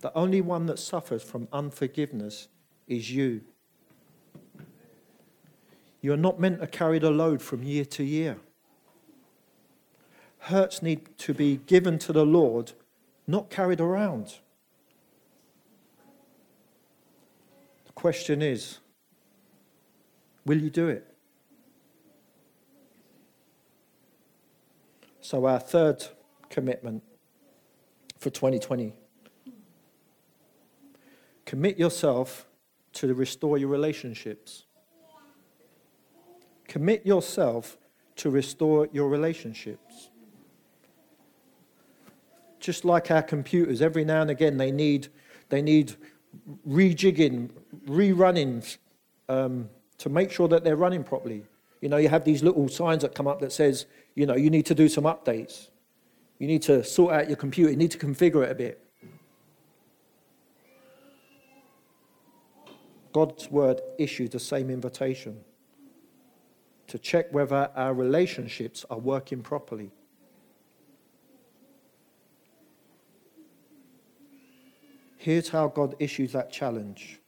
the 0.00 0.12
only 0.18 0.40
one 0.40 0.66
that 0.66 0.80
suffers 0.80 1.22
from 1.22 1.46
unforgiveness 1.52 2.48
is 2.88 3.12
you. 3.12 3.42
You're 6.00 6.16
not 6.16 6.40
meant 6.40 6.60
to 6.60 6.66
carry 6.66 6.98
the 6.98 7.10
load 7.10 7.42
from 7.42 7.62
year 7.62 7.84
to 7.84 8.04
year. 8.04 8.38
Hurts 10.38 10.82
need 10.82 11.18
to 11.18 11.34
be 11.34 11.58
given 11.66 11.98
to 12.00 12.12
the 12.12 12.24
Lord, 12.24 12.72
not 13.26 13.50
carried 13.50 13.80
around. 13.80 14.36
The 17.84 17.92
question 17.92 18.40
is 18.40 18.78
will 20.46 20.58
you 20.58 20.70
do 20.70 20.88
it? 20.88 21.06
So, 25.20 25.44
our 25.44 25.60
third 25.60 26.04
commitment 26.48 27.02
for 28.18 28.30
2020 28.30 28.94
commit 31.44 31.78
yourself 31.78 32.46
to 32.92 33.12
restore 33.14 33.58
your 33.58 33.68
relationships. 33.68 34.64
Commit 36.70 37.04
yourself 37.04 37.76
to 38.14 38.30
restore 38.30 38.88
your 38.92 39.08
relationships. 39.08 40.08
Just 42.60 42.84
like 42.84 43.10
our 43.10 43.24
computers, 43.24 43.82
every 43.82 44.04
now 44.04 44.22
and 44.22 44.30
again 44.30 44.56
they 44.56 44.70
need, 44.70 45.08
they 45.48 45.62
need 45.62 45.96
rejigging, 46.68 47.50
rerunning 47.88 48.78
um, 49.28 49.68
to 49.98 50.08
make 50.08 50.30
sure 50.30 50.46
that 50.46 50.62
they're 50.62 50.76
running 50.76 51.02
properly. 51.02 51.42
You 51.80 51.88
know, 51.88 51.96
you 51.96 52.08
have 52.08 52.24
these 52.24 52.44
little 52.44 52.68
signs 52.68 53.02
that 53.02 53.16
come 53.16 53.26
up 53.26 53.40
that 53.40 53.52
says, 53.52 53.86
you 54.14 54.24
know, 54.24 54.36
you 54.36 54.48
need 54.48 54.66
to 54.66 54.74
do 54.74 54.88
some 54.88 55.04
updates. 55.04 55.70
You 56.38 56.46
need 56.46 56.62
to 56.62 56.84
sort 56.84 57.14
out 57.14 57.26
your 57.26 57.36
computer. 57.36 57.72
You 57.72 57.76
need 57.76 57.90
to 57.90 57.98
configure 57.98 58.44
it 58.44 58.52
a 58.52 58.54
bit. 58.54 58.80
God's 63.12 63.50
word 63.50 63.80
issues 63.98 64.30
the 64.30 64.38
same 64.38 64.70
invitation 64.70 65.44
to 66.90 66.98
check 66.98 67.32
whether 67.32 67.70
our 67.76 67.94
relationships 67.94 68.84
are 68.90 68.98
working 68.98 69.42
properly. 69.42 69.92
Here's 75.16 75.48
how 75.50 75.68
God 75.68 75.94
issues 76.00 76.32
that 76.32 76.50
challenge. 76.50 77.20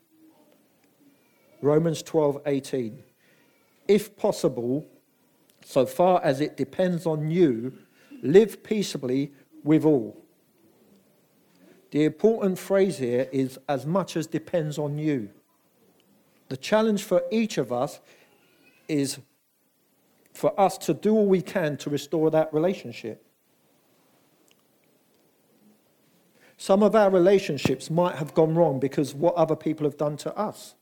Romans 1.60 2.02
12:18. 2.02 3.04
If 3.86 4.16
possible, 4.16 4.84
so 5.64 5.86
far 5.86 6.20
as 6.24 6.40
it 6.40 6.56
depends 6.56 7.06
on 7.06 7.30
you, 7.30 7.78
live 8.20 8.64
peaceably 8.64 9.32
with 9.62 9.84
all. 9.84 10.16
The 11.92 12.04
important 12.04 12.58
phrase 12.58 12.98
here 12.98 13.28
is 13.30 13.60
as 13.68 13.86
much 13.86 14.16
as 14.16 14.26
depends 14.26 14.76
on 14.76 14.98
you. 14.98 15.30
The 16.48 16.56
challenge 16.56 17.04
for 17.04 17.22
each 17.30 17.58
of 17.58 17.72
us 17.72 18.00
is 18.88 19.20
for 20.32 20.58
us 20.58 20.78
to 20.78 20.94
do 20.94 21.14
all 21.14 21.26
we 21.26 21.42
can 21.42 21.76
to 21.78 21.90
restore 21.90 22.30
that 22.30 22.52
relationship. 22.52 23.24
Some 26.56 26.82
of 26.82 26.94
our 26.94 27.10
relationships 27.10 27.90
might 27.90 28.16
have 28.16 28.34
gone 28.34 28.54
wrong 28.54 28.78
because 28.78 29.14
what 29.14 29.34
other 29.34 29.56
people 29.56 29.84
have 29.84 29.96
done 29.96 30.16
to 30.18 30.34
us. 30.36 30.74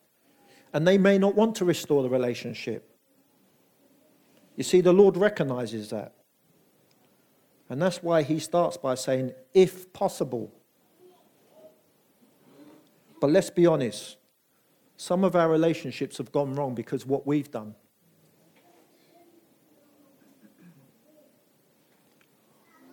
And 0.72 0.86
they 0.86 0.98
may 0.98 1.18
not 1.18 1.34
want 1.34 1.54
to 1.56 1.64
restore 1.64 2.02
the 2.02 2.08
relationship. 2.08 2.94
You 4.56 4.62
see, 4.62 4.82
the 4.82 4.92
Lord 4.92 5.16
recognizes 5.16 5.90
that. 5.90 6.14
And 7.70 7.80
that's 7.80 8.02
why 8.02 8.22
he 8.22 8.38
starts 8.38 8.76
by 8.76 8.94
saying, 8.94 9.32
if 9.54 9.92
possible. 9.92 10.52
But 13.20 13.30
let's 13.30 13.50
be 13.50 13.66
honest, 13.66 14.18
some 14.96 15.24
of 15.24 15.34
our 15.34 15.48
relationships 15.48 16.18
have 16.18 16.30
gone 16.30 16.54
wrong 16.54 16.74
because 16.74 17.06
what 17.06 17.26
we've 17.26 17.50
done. 17.50 17.74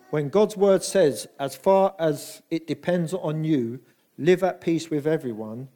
When 0.10 0.30
God's 0.30 0.56
word 0.56 0.84
says, 0.84 1.28
as 1.39 1.56
far 1.56 1.93
as 2.00 2.41
it 2.50 2.65
depends 2.65 3.13
on 3.13 3.43
you, 3.43 3.82
live 4.17 4.41
at 4.43 4.62
peace 4.62 4.89
with 4.89 5.06
everyone, 5.06 5.67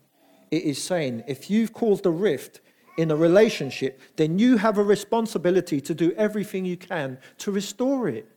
it 0.49 0.63
is 0.63 0.81
saying, 0.81 1.23
if 1.27 1.49
you've 1.49 1.73
caused 1.73 2.05
a 2.05 2.09
rift 2.09 2.61
in 2.97 3.11
a 3.11 3.15
relationship, 3.15 3.99
then 4.15 4.39
you 4.39 4.57
have 4.57 4.77
a 4.77 4.83
responsibility 4.83 5.81
to 5.81 5.93
do 5.93 6.13
everything 6.13 6.65
you 6.65 6.77
can 6.77 7.17
to 7.39 7.51
restore 7.51 8.07
it. 8.07 8.27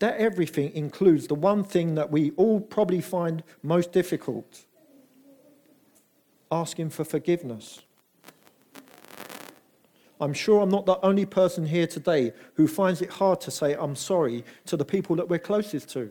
That 0.00 0.16
everything 0.16 0.72
includes 0.74 1.26
the 1.26 1.34
one 1.34 1.62
thing 1.62 1.94
that 1.96 2.10
we 2.10 2.30
all 2.32 2.60
probably 2.60 3.00
find 3.00 3.42
most 3.62 3.92
difficult 3.92 4.64
asking 6.50 6.90
for 6.90 7.04
forgiveness. 7.04 7.80
I'm 10.20 10.34
sure 10.34 10.60
I'm 10.60 10.68
not 10.68 10.84
the 10.84 11.00
only 11.04 11.24
person 11.24 11.64
here 11.64 11.86
today 11.86 12.32
who 12.54 12.68
finds 12.68 13.00
it 13.00 13.10
hard 13.10 13.40
to 13.42 13.50
say 13.50 13.74
I'm 13.74 13.96
sorry 13.96 14.44
to 14.66 14.76
the 14.76 14.84
people 14.84 15.16
that 15.16 15.28
we're 15.28 15.38
closest 15.38 15.88
to. 15.90 16.10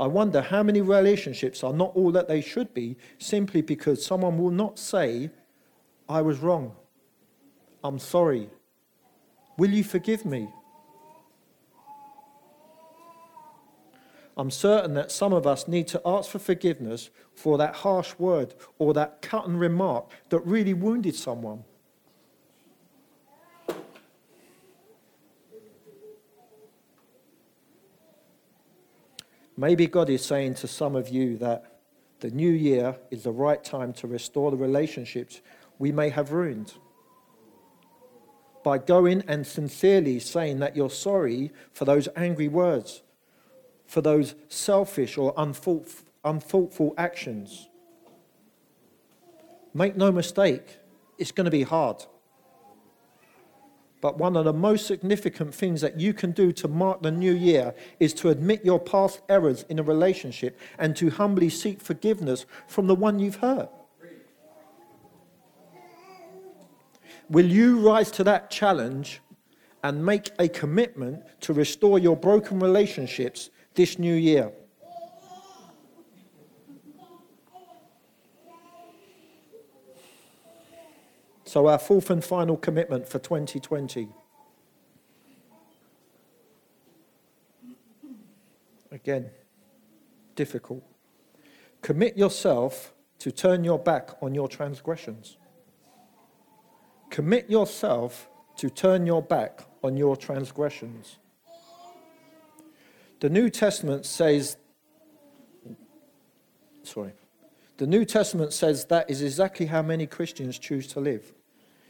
I 0.00 0.06
wonder 0.06 0.40
how 0.40 0.62
many 0.62 0.80
relationships 0.80 1.64
are 1.64 1.72
not 1.72 1.92
all 1.94 2.12
that 2.12 2.28
they 2.28 2.40
should 2.40 2.72
be 2.72 2.96
simply 3.18 3.62
because 3.62 4.04
someone 4.04 4.38
will 4.38 4.50
not 4.50 4.78
say, 4.78 5.30
I 6.08 6.22
was 6.22 6.38
wrong. 6.38 6.72
I'm 7.82 7.98
sorry. 7.98 8.48
Will 9.56 9.70
you 9.70 9.82
forgive 9.82 10.24
me? 10.24 10.48
I'm 14.38 14.52
certain 14.52 14.94
that 14.94 15.10
some 15.10 15.32
of 15.32 15.48
us 15.48 15.66
need 15.66 15.88
to 15.88 16.00
ask 16.06 16.30
for 16.30 16.38
forgiveness 16.38 17.10
for 17.34 17.58
that 17.58 17.74
harsh 17.74 18.14
word 18.20 18.54
or 18.78 18.94
that 18.94 19.20
cut 19.20 19.48
and 19.48 19.58
remark 19.58 20.08
that 20.28 20.38
really 20.46 20.74
wounded 20.74 21.16
someone. 21.16 21.64
Maybe 29.56 29.88
God 29.88 30.08
is 30.08 30.24
saying 30.24 30.54
to 30.56 30.68
some 30.68 30.94
of 30.94 31.08
you 31.08 31.36
that 31.38 31.80
the 32.20 32.30
new 32.30 32.52
year 32.52 32.96
is 33.10 33.24
the 33.24 33.32
right 33.32 33.62
time 33.62 33.92
to 33.94 34.06
restore 34.06 34.52
the 34.52 34.56
relationships 34.56 35.40
we 35.80 35.90
may 35.90 36.10
have 36.10 36.30
ruined. 36.30 36.74
By 38.62 38.78
going 38.78 39.24
and 39.26 39.44
sincerely 39.44 40.20
saying 40.20 40.60
that 40.60 40.76
you're 40.76 40.90
sorry 40.90 41.50
for 41.72 41.84
those 41.84 42.08
angry 42.14 42.46
words, 42.46 43.02
for 43.88 44.02
those 44.02 44.36
selfish 44.48 45.18
or 45.18 45.34
unthoughtful 45.36 46.94
actions. 46.96 47.68
Make 49.74 49.96
no 49.96 50.12
mistake, 50.12 50.78
it's 51.18 51.32
going 51.32 51.46
to 51.46 51.50
be 51.50 51.62
hard. 51.62 52.04
But 54.00 54.18
one 54.18 54.36
of 54.36 54.44
the 54.44 54.52
most 54.52 54.86
significant 54.86 55.54
things 55.54 55.80
that 55.80 55.98
you 55.98 56.12
can 56.12 56.30
do 56.30 56.52
to 56.52 56.68
mark 56.68 57.02
the 57.02 57.10
new 57.10 57.32
year 57.32 57.74
is 57.98 58.14
to 58.14 58.28
admit 58.28 58.64
your 58.64 58.78
past 58.78 59.22
errors 59.28 59.64
in 59.68 59.80
a 59.80 59.82
relationship 59.82 60.60
and 60.78 60.94
to 60.96 61.10
humbly 61.10 61.48
seek 61.48 61.80
forgiveness 61.80 62.46
from 62.68 62.86
the 62.86 62.94
one 62.94 63.18
you've 63.18 63.36
hurt. 63.36 63.70
Will 67.28 67.46
you 67.46 67.80
rise 67.80 68.10
to 68.12 68.24
that 68.24 68.50
challenge 68.50 69.20
and 69.82 70.04
make 70.04 70.30
a 70.38 70.48
commitment 70.48 71.24
to 71.40 71.52
restore 71.52 71.98
your 71.98 72.16
broken 72.16 72.60
relationships 72.60 73.50
this 73.78 73.96
new 73.96 74.14
year? 74.14 74.50
So, 81.44 81.68
our 81.68 81.78
fourth 81.78 82.10
and 82.10 82.22
final 82.22 82.56
commitment 82.56 83.08
for 83.08 83.20
2020. 83.20 84.08
Again, 88.90 89.30
difficult. 90.34 90.82
Commit 91.80 92.18
yourself 92.18 92.92
to 93.20 93.30
turn 93.30 93.62
your 93.62 93.78
back 93.78 94.10
on 94.20 94.34
your 94.34 94.48
transgressions. 94.48 95.36
Commit 97.10 97.48
yourself 97.48 98.28
to 98.56 98.68
turn 98.70 99.06
your 99.06 99.22
back 99.22 99.60
on 99.84 99.96
your 99.96 100.16
transgressions. 100.16 101.18
The 103.20 103.28
New 103.28 103.50
Testament 103.50 104.06
says, 104.06 104.56
sorry, 106.82 107.12
the 107.78 107.86
New 107.86 108.04
Testament 108.04 108.52
says 108.52 108.84
that 108.86 109.10
is 109.10 109.22
exactly 109.22 109.66
how 109.66 109.82
many 109.82 110.06
Christians 110.06 110.58
choose 110.58 110.86
to 110.88 111.00
live. 111.00 111.32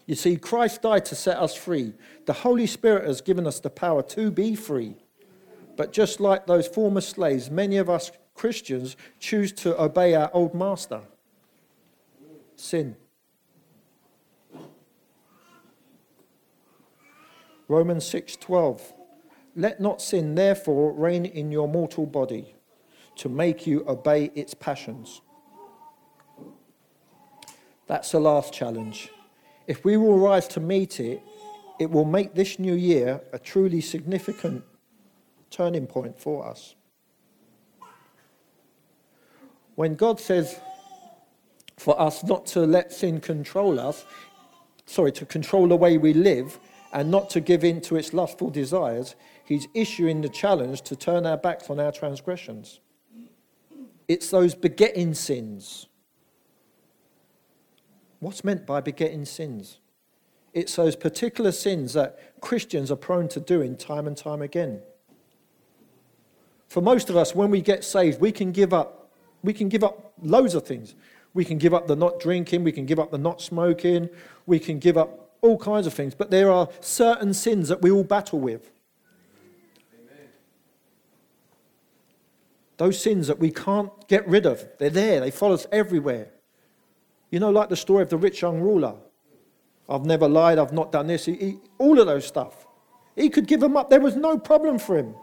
You 0.06 0.14
see, 0.14 0.36
Christ 0.36 0.82
died 0.82 1.04
to 1.06 1.14
set 1.14 1.36
us 1.36 1.54
free. 1.54 1.92
The 2.24 2.32
Holy 2.32 2.66
Spirit 2.66 3.06
has 3.06 3.20
given 3.20 3.46
us 3.46 3.60
the 3.60 3.68
power 3.68 4.02
to 4.04 4.30
be 4.30 4.54
free. 4.54 4.96
But 5.76 5.92
just 5.92 6.18
like 6.18 6.46
those 6.46 6.66
former 6.66 7.02
slaves, 7.02 7.50
many 7.50 7.76
of 7.76 7.90
us 7.90 8.10
Christians 8.34 8.96
choose 9.18 9.52
to 9.52 9.80
obey 9.80 10.14
our 10.14 10.30
old 10.32 10.54
master 10.54 11.02
sin. 12.56 12.96
Romans 17.68 18.04
6:12 18.04 18.94
Let 19.58 19.80
not 19.80 20.00
sin 20.00 20.36
therefore 20.36 20.92
reign 20.92 21.26
in 21.26 21.50
your 21.50 21.66
mortal 21.66 22.06
body 22.06 22.54
to 23.16 23.28
make 23.28 23.66
you 23.66 23.84
obey 23.88 24.30
its 24.36 24.54
passions. 24.54 25.20
That's 27.88 28.12
the 28.12 28.20
last 28.20 28.52
challenge. 28.52 29.10
If 29.66 29.84
we 29.84 29.96
will 29.96 30.16
rise 30.16 30.46
to 30.48 30.60
meet 30.60 31.00
it, 31.00 31.20
it 31.80 31.90
will 31.90 32.04
make 32.04 32.36
this 32.36 32.60
new 32.60 32.74
year 32.74 33.20
a 33.32 33.38
truly 33.40 33.80
significant 33.80 34.62
turning 35.50 35.88
point 35.88 36.20
for 36.20 36.46
us. 36.46 36.76
When 39.74 39.96
God 39.96 40.20
says 40.20 40.60
for 41.76 42.00
us 42.00 42.22
not 42.22 42.46
to 42.46 42.60
let 42.60 42.92
sin 42.92 43.20
control 43.20 43.80
us, 43.80 44.04
sorry, 44.86 45.10
to 45.12 45.26
control 45.26 45.66
the 45.66 45.74
way 45.74 45.98
we 45.98 46.14
live 46.14 46.60
and 46.92 47.10
not 47.10 47.28
to 47.30 47.40
give 47.40 47.64
in 47.64 47.80
to 47.82 47.96
its 47.96 48.14
lustful 48.14 48.50
desires, 48.50 49.14
He's 49.48 49.66
issuing 49.72 50.20
the 50.20 50.28
challenge 50.28 50.82
to 50.82 50.94
turn 50.94 51.24
our 51.24 51.38
backs 51.38 51.70
on 51.70 51.80
our 51.80 51.90
transgressions. 51.90 52.80
It's 54.06 54.30
those 54.30 54.54
begetting 54.54 55.14
sins 55.14 55.88
What's 58.20 58.42
meant 58.42 58.66
by 58.66 58.80
begetting 58.80 59.24
sins? 59.24 59.78
It's 60.52 60.74
those 60.74 60.96
particular 60.96 61.52
sins 61.52 61.92
that 61.92 62.40
Christians 62.40 62.90
are 62.90 62.96
prone 62.96 63.28
to 63.28 63.40
doing 63.40 63.76
time 63.76 64.06
and 64.06 64.16
time 64.16 64.42
again. 64.42 64.80
For 66.68 66.80
most 66.80 67.10
of 67.10 67.16
us, 67.16 67.34
when 67.34 67.50
we 67.50 67.62
get 67.62 67.84
saved, 67.84 68.20
we 68.20 68.32
can 68.32 68.50
give 68.50 68.72
up, 68.72 69.10
we 69.42 69.52
can 69.52 69.68
give 69.68 69.84
up 69.84 70.12
loads 70.20 70.54
of 70.54 70.66
things. 70.66 70.94
We 71.32 71.44
can 71.44 71.58
give 71.58 71.72
up 71.72 71.86
the 71.86 71.94
not 71.94 72.18
drinking, 72.18 72.64
we 72.64 72.72
can 72.72 72.86
give 72.86 72.98
up 72.98 73.10
the 73.10 73.18
not 73.18 73.40
smoking, 73.40 74.08
we 74.46 74.58
can 74.58 74.78
give 74.78 74.96
up 74.96 75.36
all 75.40 75.56
kinds 75.56 75.86
of 75.86 75.94
things. 75.94 76.14
But 76.14 76.30
there 76.30 76.50
are 76.50 76.68
certain 76.80 77.32
sins 77.34 77.68
that 77.68 77.82
we 77.82 77.90
all 77.90 78.02
battle 78.02 78.40
with. 78.40 78.72
Those 82.78 83.00
sins 83.00 83.26
that 83.26 83.38
we 83.38 83.50
can't 83.50 83.90
get 84.08 84.26
rid 84.26 84.46
of, 84.46 84.66
they're 84.78 84.88
there, 84.88 85.20
they 85.20 85.32
follow 85.32 85.54
us 85.54 85.66
everywhere. 85.70 86.30
You 87.30 87.40
know, 87.40 87.50
like 87.50 87.68
the 87.68 87.76
story 87.76 88.02
of 88.02 88.08
the 88.08 88.16
rich 88.16 88.40
young 88.40 88.60
ruler. 88.60 88.94
I've 89.88 90.06
never 90.06 90.28
lied, 90.28 90.58
I've 90.58 90.72
not 90.72 90.92
done 90.92 91.08
this. 91.08 91.24
He, 91.24 91.34
he, 91.34 91.58
all 91.78 91.98
of 91.98 92.06
those 92.06 92.24
stuff. 92.24 92.66
He 93.16 93.28
could 93.30 93.48
give 93.48 93.60
them 93.60 93.76
up. 93.76 93.90
There 93.90 94.00
was 94.00 94.14
no 94.16 94.38
problem 94.38 94.78
for 94.78 94.96
him. 94.96 95.14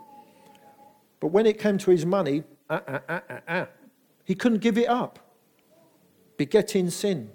But 1.22 1.28
when 1.28 1.46
it 1.46 1.58
came 1.58 1.78
to 1.80 1.92
his 1.92 2.06
money, 2.06 2.44
uh, 2.70 2.80
uh, 2.88 3.20
uh, 3.48 3.66
he 4.26 4.36
couldn't 4.36 4.60
give 4.60 4.78
it 4.78 4.90
up. 4.90 5.20
Begetting 6.36 6.90
sin. 6.90 7.32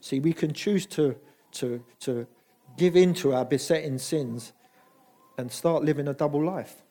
See, 0.00 0.20
we 0.20 0.34
can 0.34 0.52
choose 0.52 0.84
to, 0.86 1.16
to, 1.52 1.82
to 2.00 2.26
give 2.76 2.96
in 2.96 3.14
to 3.14 3.34
our 3.34 3.44
besetting 3.44 3.98
sins 3.98 4.52
and 5.38 5.50
start 5.50 5.84
living 5.84 6.08
a 6.08 6.14
double 6.14 6.44
life. 6.44 6.82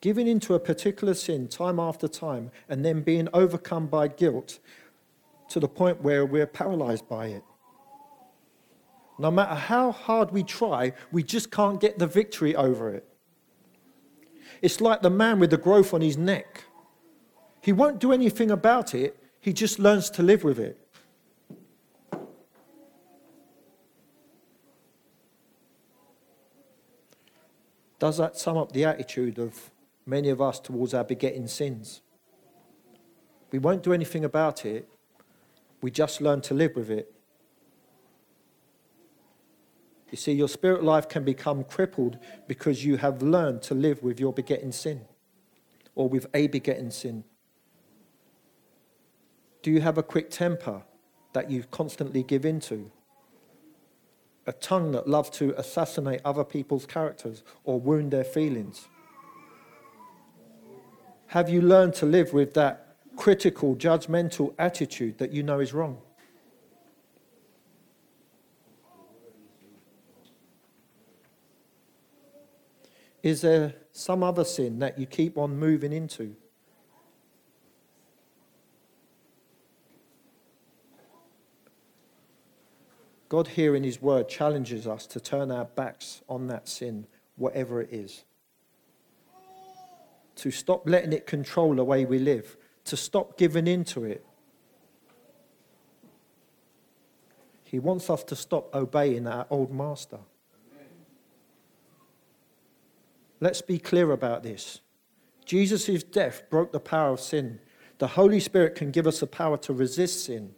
giving 0.00 0.28
into 0.28 0.54
a 0.54 0.60
particular 0.60 1.14
sin 1.14 1.48
time 1.48 1.80
after 1.80 2.06
time, 2.06 2.50
and 2.68 2.84
then 2.84 3.02
being 3.02 3.28
overcome 3.32 3.86
by 3.86 4.08
guilt 4.08 4.58
to 5.48 5.58
the 5.58 5.68
point 5.68 6.02
where 6.02 6.24
we're 6.24 6.46
paralyzed 6.46 7.08
by 7.08 7.26
it. 7.26 7.42
No 9.18 9.30
matter 9.30 9.54
how 9.54 9.90
hard 9.90 10.30
we 10.30 10.44
try, 10.44 10.92
we 11.10 11.22
just 11.22 11.50
can't 11.50 11.80
get 11.80 11.98
the 11.98 12.06
victory 12.06 12.54
over 12.54 12.90
it. 12.90 13.04
It's 14.62 14.80
like 14.80 15.02
the 15.02 15.10
man 15.10 15.40
with 15.40 15.50
the 15.50 15.56
growth 15.56 15.92
on 15.92 16.00
his 16.00 16.16
neck. 16.16 16.64
He 17.60 17.72
won't 17.72 17.98
do 17.98 18.12
anything 18.12 18.50
about 18.50 18.94
it, 18.94 19.16
he 19.40 19.52
just 19.52 19.78
learns 19.78 20.10
to 20.10 20.22
live 20.22 20.44
with 20.44 20.58
it. 20.58 20.78
Does 27.98 28.18
that 28.18 28.36
sum 28.36 28.56
up 28.56 28.72
the 28.72 28.84
attitude 28.84 29.38
of 29.38 29.70
many 30.08 30.30
of 30.30 30.40
us 30.40 30.58
towards 30.58 30.94
our 30.94 31.04
begetting 31.04 31.46
sins. 31.46 32.00
We 33.52 33.58
won't 33.58 33.82
do 33.82 33.92
anything 33.92 34.24
about 34.24 34.64
it, 34.64 34.88
we 35.80 35.90
just 35.90 36.20
learn 36.20 36.40
to 36.42 36.54
live 36.54 36.74
with 36.74 36.90
it. 36.90 37.12
You 40.10 40.16
see, 40.16 40.32
your 40.32 40.48
spirit 40.48 40.82
life 40.82 41.08
can 41.08 41.22
become 41.22 41.62
crippled 41.64 42.18
because 42.48 42.84
you 42.84 42.96
have 42.96 43.22
learned 43.22 43.60
to 43.62 43.74
live 43.74 44.02
with 44.02 44.18
your 44.18 44.32
begetting 44.32 44.72
sin 44.72 45.02
or 45.94 46.08
with 46.08 46.26
a 46.32 46.46
begetting 46.46 46.90
sin. 46.90 47.24
Do 49.62 49.70
you 49.70 49.82
have 49.82 49.98
a 49.98 50.02
quick 50.02 50.30
temper 50.30 50.82
that 51.34 51.50
you 51.50 51.64
constantly 51.70 52.22
give 52.22 52.46
into? 52.46 52.90
a 54.48 54.52
tongue 54.52 54.92
that 54.92 55.06
loved 55.06 55.34
to 55.34 55.54
assassinate 55.60 56.22
other 56.24 56.42
people's 56.42 56.86
characters 56.86 57.42
or 57.64 57.78
wound 57.78 58.10
their 58.10 58.24
feelings? 58.24 58.88
Have 61.26 61.50
you 61.50 61.60
learned 61.60 61.92
to 61.96 62.06
live 62.06 62.32
with 62.32 62.54
that 62.54 62.96
critical, 63.14 63.76
judgmental 63.76 64.54
attitude 64.58 65.18
that 65.18 65.32
you 65.32 65.42
know 65.42 65.60
is 65.60 65.74
wrong? 65.74 65.98
Is 73.22 73.42
there 73.42 73.74
some 73.92 74.22
other 74.22 74.44
sin 74.44 74.78
that 74.78 74.98
you 74.98 75.04
keep 75.04 75.36
on 75.36 75.58
moving 75.58 75.92
into 75.92 76.34
God, 83.28 83.48
here 83.48 83.76
in 83.76 83.84
His 83.84 84.00
Word, 84.00 84.28
challenges 84.28 84.86
us 84.86 85.06
to 85.08 85.20
turn 85.20 85.50
our 85.50 85.66
backs 85.66 86.22
on 86.28 86.46
that 86.46 86.68
sin, 86.68 87.06
whatever 87.36 87.80
it 87.80 87.92
is. 87.92 88.24
To 90.36 90.50
stop 90.50 90.88
letting 90.88 91.12
it 91.12 91.26
control 91.26 91.74
the 91.74 91.84
way 91.84 92.04
we 92.04 92.18
live, 92.18 92.56
to 92.86 92.96
stop 92.96 93.36
giving 93.36 93.66
in 93.66 93.84
to 93.84 94.04
it. 94.04 94.24
He 97.64 97.78
wants 97.78 98.08
us 98.08 98.24
to 98.24 98.36
stop 98.36 98.74
obeying 98.74 99.26
our 99.26 99.46
old 99.50 99.70
master. 99.70 100.20
Let's 103.40 103.60
be 103.60 103.78
clear 103.78 104.10
about 104.12 104.42
this. 104.42 104.80
Jesus' 105.44 106.02
death 106.02 106.42
broke 106.48 106.72
the 106.72 106.80
power 106.80 107.12
of 107.12 107.20
sin. 107.20 107.60
The 107.98 108.06
Holy 108.06 108.40
Spirit 108.40 108.74
can 108.74 108.90
give 108.90 109.06
us 109.06 109.20
the 109.20 109.26
power 109.26 109.58
to 109.58 109.72
resist 109.72 110.24
sin. 110.24 110.54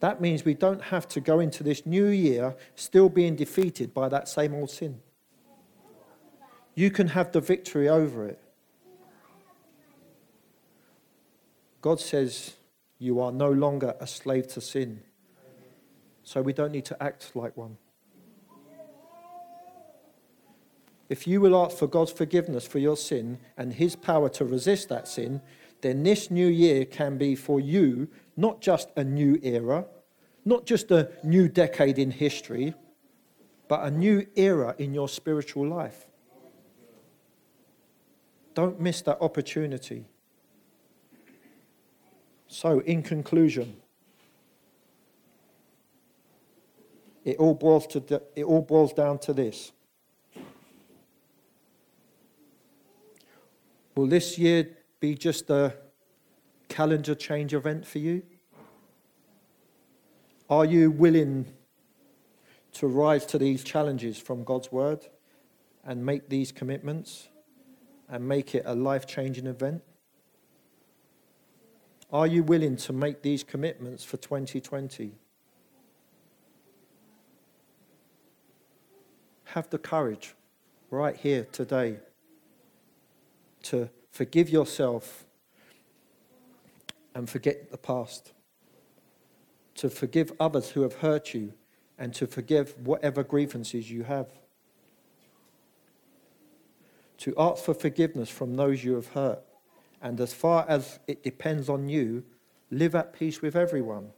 That 0.00 0.20
means 0.20 0.44
we 0.44 0.54
don't 0.54 0.82
have 0.84 1.06
to 1.08 1.20
go 1.20 1.40
into 1.40 1.62
this 1.62 1.84
new 1.84 2.06
year 2.06 2.56
still 2.74 3.08
being 3.08 3.36
defeated 3.36 3.92
by 3.92 4.08
that 4.08 4.28
same 4.28 4.54
old 4.54 4.70
sin. 4.70 5.00
You 6.74 6.90
can 6.90 7.08
have 7.08 7.32
the 7.32 7.40
victory 7.40 7.88
over 7.88 8.26
it. 8.26 8.40
God 11.82 12.00
says 12.00 12.54
you 12.98 13.20
are 13.20 13.32
no 13.32 13.50
longer 13.50 13.94
a 14.00 14.06
slave 14.06 14.48
to 14.48 14.60
sin. 14.60 15.02
So 16.22 16.42
we 16.42 16.52
don't 16.52 16.72
need 16.72 16.84
to 16.86 17.02
act 17.02 17.32
like 17.34 17.56
one. 17.56 17.76
If 21.08 21.26
you 21.26 21.40
will 21.40 21.56
ask 21.56 21.76
for 21.76 21.88
God's 21.88 22.12
forgiveness 22.12 22.66
for 22.66 22.78
your 22.78 22.96
sin 22.96 23.38
and 23.56 23.72
his 23.72 23.96
power 23.96 24.28
to 24.30 24.44
resist 24.44 24.88
that 24.90 25.08
sin, 25.08 25.42
then 25.80 26.02
this 26.04 26.30
new 26.30 26.46
year 26.46 26.84
can 26.84 27.18
be 27.18 27.34
for 27.34 27.58
you 27.58 28.08
not 28.40 28.62
just 28.62 28.88
a 28.96 29.04
new 29.04 29.38
era, 29.42 29.84
not 30.46 30.64
just 30.64 30.90
a 30.90 31.10
new 31.22 31.46
decade 31.46 31.98
in 31.98 32.10
history, 32.10 32.74
but 33.68 33.84
a 33.84 33.90
new 33.90 34.26
era 34.34 34.74
in 34.78 34.94
your 34.94 35.08
spiritual 35.08 35.68
life. 35.68 36.06
Don't 38.54 38.80
miss 38.80 39.02
that 39.02 39.18
opportunity. 39.20 40.06
So, 42.48 42.80
in 42.80 43.02
conclusion, 43.02 43.76
it 47.24 47.36
all 47.36 47.54
boils, 47.54 47.86
to, 47.88 48.22
it 48.34 48.44
all 48.44 48.62
boils 48.62 48.94
down 48.94 49.18
to 49.18 49.34
this. 49.34 49.70
Will 53.94 54.06
this 54.06 54.38
year 54.38 54.68
be 54.98 55.14
just 55.14 55.50
a 55.50 55.74
calendar 56.68 57.14
change 57.14 57.52
event 57.52 57.86
for 57.86 57.98
you? 57.98 58.22
Are 60.50 60.64
you 60.64 60.90
willing 60.90 61.46
to 62.72 62.88
rise 62.88 63.24
to 63.26 63.38
these 63.38 63.62
challenges 63.62 64.18
from 64.18 64.42
God's 64.42 64.72
word 64.72 65.06
and 65.84 66.04
make 66.04 66.28
these 66.28 66.50
commitments 66.50 67.28
and 68.08 68.26
make 68.26 68.56
it 68.56 68.64
a 68.66 68.74
life 68.74 69.06
changing 69.06 69.46
event? 69.46 69.80
Are 72.12 72.26
you 72.26 72.42
willing 72.42 72.76
to 72.78 72.92
make 72.92 73.22
these 73.22 73.44
commitments 73.44 74.02
for 74.02 74.16
2020? 74.16 75.12
Have 79.44 79.70
the 79.70 79.78
courage 79.78 80.34
right 80.90 81.16
here 81.16 81.46
today 81.52 81.98
to 83.62 83.88
forgive 84.10 84.50
yourself 84.50 85.26
and 87.14 87.30
forget 87.30 87.70
the 87.70 87.78
past, 87.78 88.32
to 89.76 89.88
forgive 89.88 90.32
others 90.40 90.70
who 90.70 90.82
have 90.82 90.94
hurt 90.94 91.34
you, 91.34 91.52
and 91.98 92.14
to 92.14 92.26
forgive 92.26 92.74
whatever 92.78 93.22
grievances 93.22 93.90
you 93.90 94.04
have, 94.04 94.28
to 97.18 97.34
ask 97.36 97.64
for 97.64 97.74
forgiveness 97.74 98.30
from 98.30 98.56
those 98.56 98.82
you 98.82 98.94
have 98.94 99.08
hurt 99.08 99.42
and 100.02 100.20
as 100.20 100.32
far 100.32 100.64
as 100.68 100.98
it 101.06 101.22
depends 101.22 101.68
on 101.68 101.88
you, 101.88 102.24
live 102.70 102.94
at 102.94 103.12
peace 103.12 103.42
with 103.42 103.54
everyone. 103.54 104.10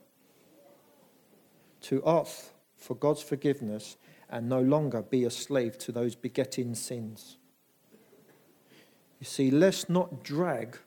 To 1.83 2.03
ask 2.07 2.53
for 2.77 2.95
God's 2.95 3.23
forgiveness 3.23 3.97
and 4.31 4.49
no 4.49 4.61
longer 4.61 5.03
be 5.03 5.25
a 5.25 5.31
slave 5.31 5.77
to 5.79 5.93
those 5.93 6.15
besetting 6.15 6.75
sins. 6.75 7.39
You 9.19 9.27
see, 9.27 9.51
let's 9.51 9.89
not 9.89 10.23
drag 10.23 10.79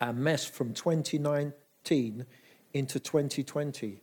our 0.00 0.12
mess 0.12 0.44
from 0.44 0.72
2019 0.72 2.26
into 2.74 2.98
2020. 3.00 4.02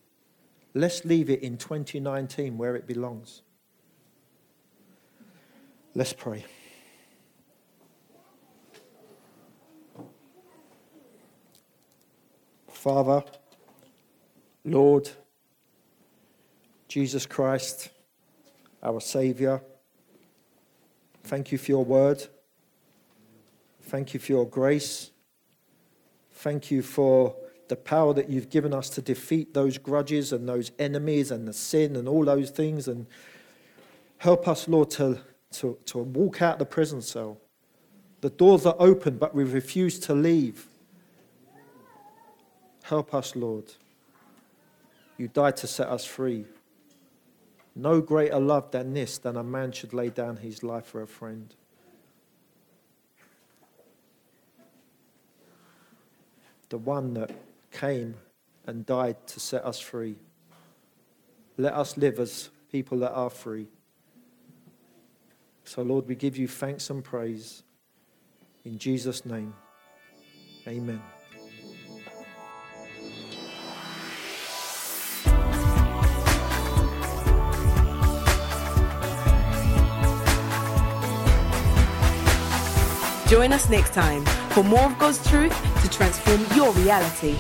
Let's 0.74 1.04
leave 1.04 1.30
it 1.30 1.44
in 1.44 1.58
2019 1.58 2.58
where 2.58 2.76
it 2.76 2.88
belongs. 2.88 3.42
Let's 5.94 6.14
pray. 6.14 6.46
Father, 12.70 13.24
Lord, 14.64 15.10
Jesus 16.88 17.26
Christ, 17.26 17.90
our 18.82 19.02
Saviour, 19.02 19.62
thank 21.26 21.52
you 21.52 21.58
for 21.58 21.72
your 21.72 21.86
word. 21.86 22.26
Thank 23.84 24.14
you 24.14 24.20
for 24.20 24.32
your 24.32 24.48
grace. 24.48 25.12
Thank 26.32 26.72
you 26.72 26.82
for 26.82 27.36
the 27.72 27.78
power 27.78 28.14
that 28.14 28.30
you've 28.30 28.50
given 28.50 28.74
us 28.74 28.90
to 28.90 29.02
defeat 29.02 29.54
those 29.54 29.78
grudges 29.78 30.34
and 30.34 30.46
those 30.50 30.74
enemies 30.78 31.32
and 31.32 31.48
the 31.48 31.54
sin 31.54 31.96
and 31.96 32.06
all 32.06 32.26
those 32.26 32.50
things. 32.50 32.90
And 32.90 33.08
help 34.18 34.46
us, 34.46 34.68
Lord, 34.68 34.90
to, 34.92 35.22
to, 35.54 35.78
to 35.86 36.00
walk 36.00 36.42
out 36.42 36.60
the 36.60 36.66
prison 36.66 37.02
cell. 37.02 37.38
The 38.20 38.30
doors 38.30 38.66
are 38.66 38.76
open, 38.78 39.18
but 39.18 39.34
we 39.34 39.46
refuse 39.46 40.00
to 40.00 40.14
leave. 40.14 40.68
Help 42.84 43.14
us, 43.14 43.38
Lord. 43.38 43.72
You 45.18 45.30
died 45.30 45.56
to 45.58 45.68
set 45.68 45.88
us 45.88 46.04
free. 46.04 46.44
No 47.74 48.02
greater 48.02 48.38
love 48.38 48.70
than 48.72 48.94
this, 48.94 49.18
than 49.18 49.38
a 49.38 49.44
man 49.44 49.72
should 49.72 49.94
lay 49.94 50.10
down 50.10 50.36
his 50.36 50.62
life 50.62 50.88
for 50.88 51.02
a 51.02 51.08
friend. 51.08 51.56
The 56.68 56.78
one 56.78 57.14
that 57.14 57.32
came 57.72 58.16
and 58.66 58.86
died 58.86 59.26
to 59.28 59.40
set 59.40 59.66
us 59.66 59.80
free. 59.80 60.18
Let 61.58 61.74
us 61.74 61.98
live 61.98 62.20
as 62.20 62.50
people 62.72 63.00
that 63.00 63.12
are 63.12 63.30
free. 63.30 63.68
So, 65.64 65.82
Lord, 65.82 66.08
we 66.08 66.16
give 66.16 66.38
you 66.38 66.48
thanks 66.48 66.90
and 66.90 67.04
praise. 67.04 67.64
In 68.64 68.78
Jesus' 68.78 69.26
name, 69.26 69.54
amen. 70.68 71.02
Join 83.28 83.54
us 83.54 83.70
next 83.70 83.94
time 83.94 84.26
for 84.52 84.62
more 84.62 84.82
of 84.82 85.00
God's 85.00 85.26
truth 85.30 85.56
to 85.82 85.90
transform 85.90 86.46
your 86.54 86.74
reality. 86.74 87.38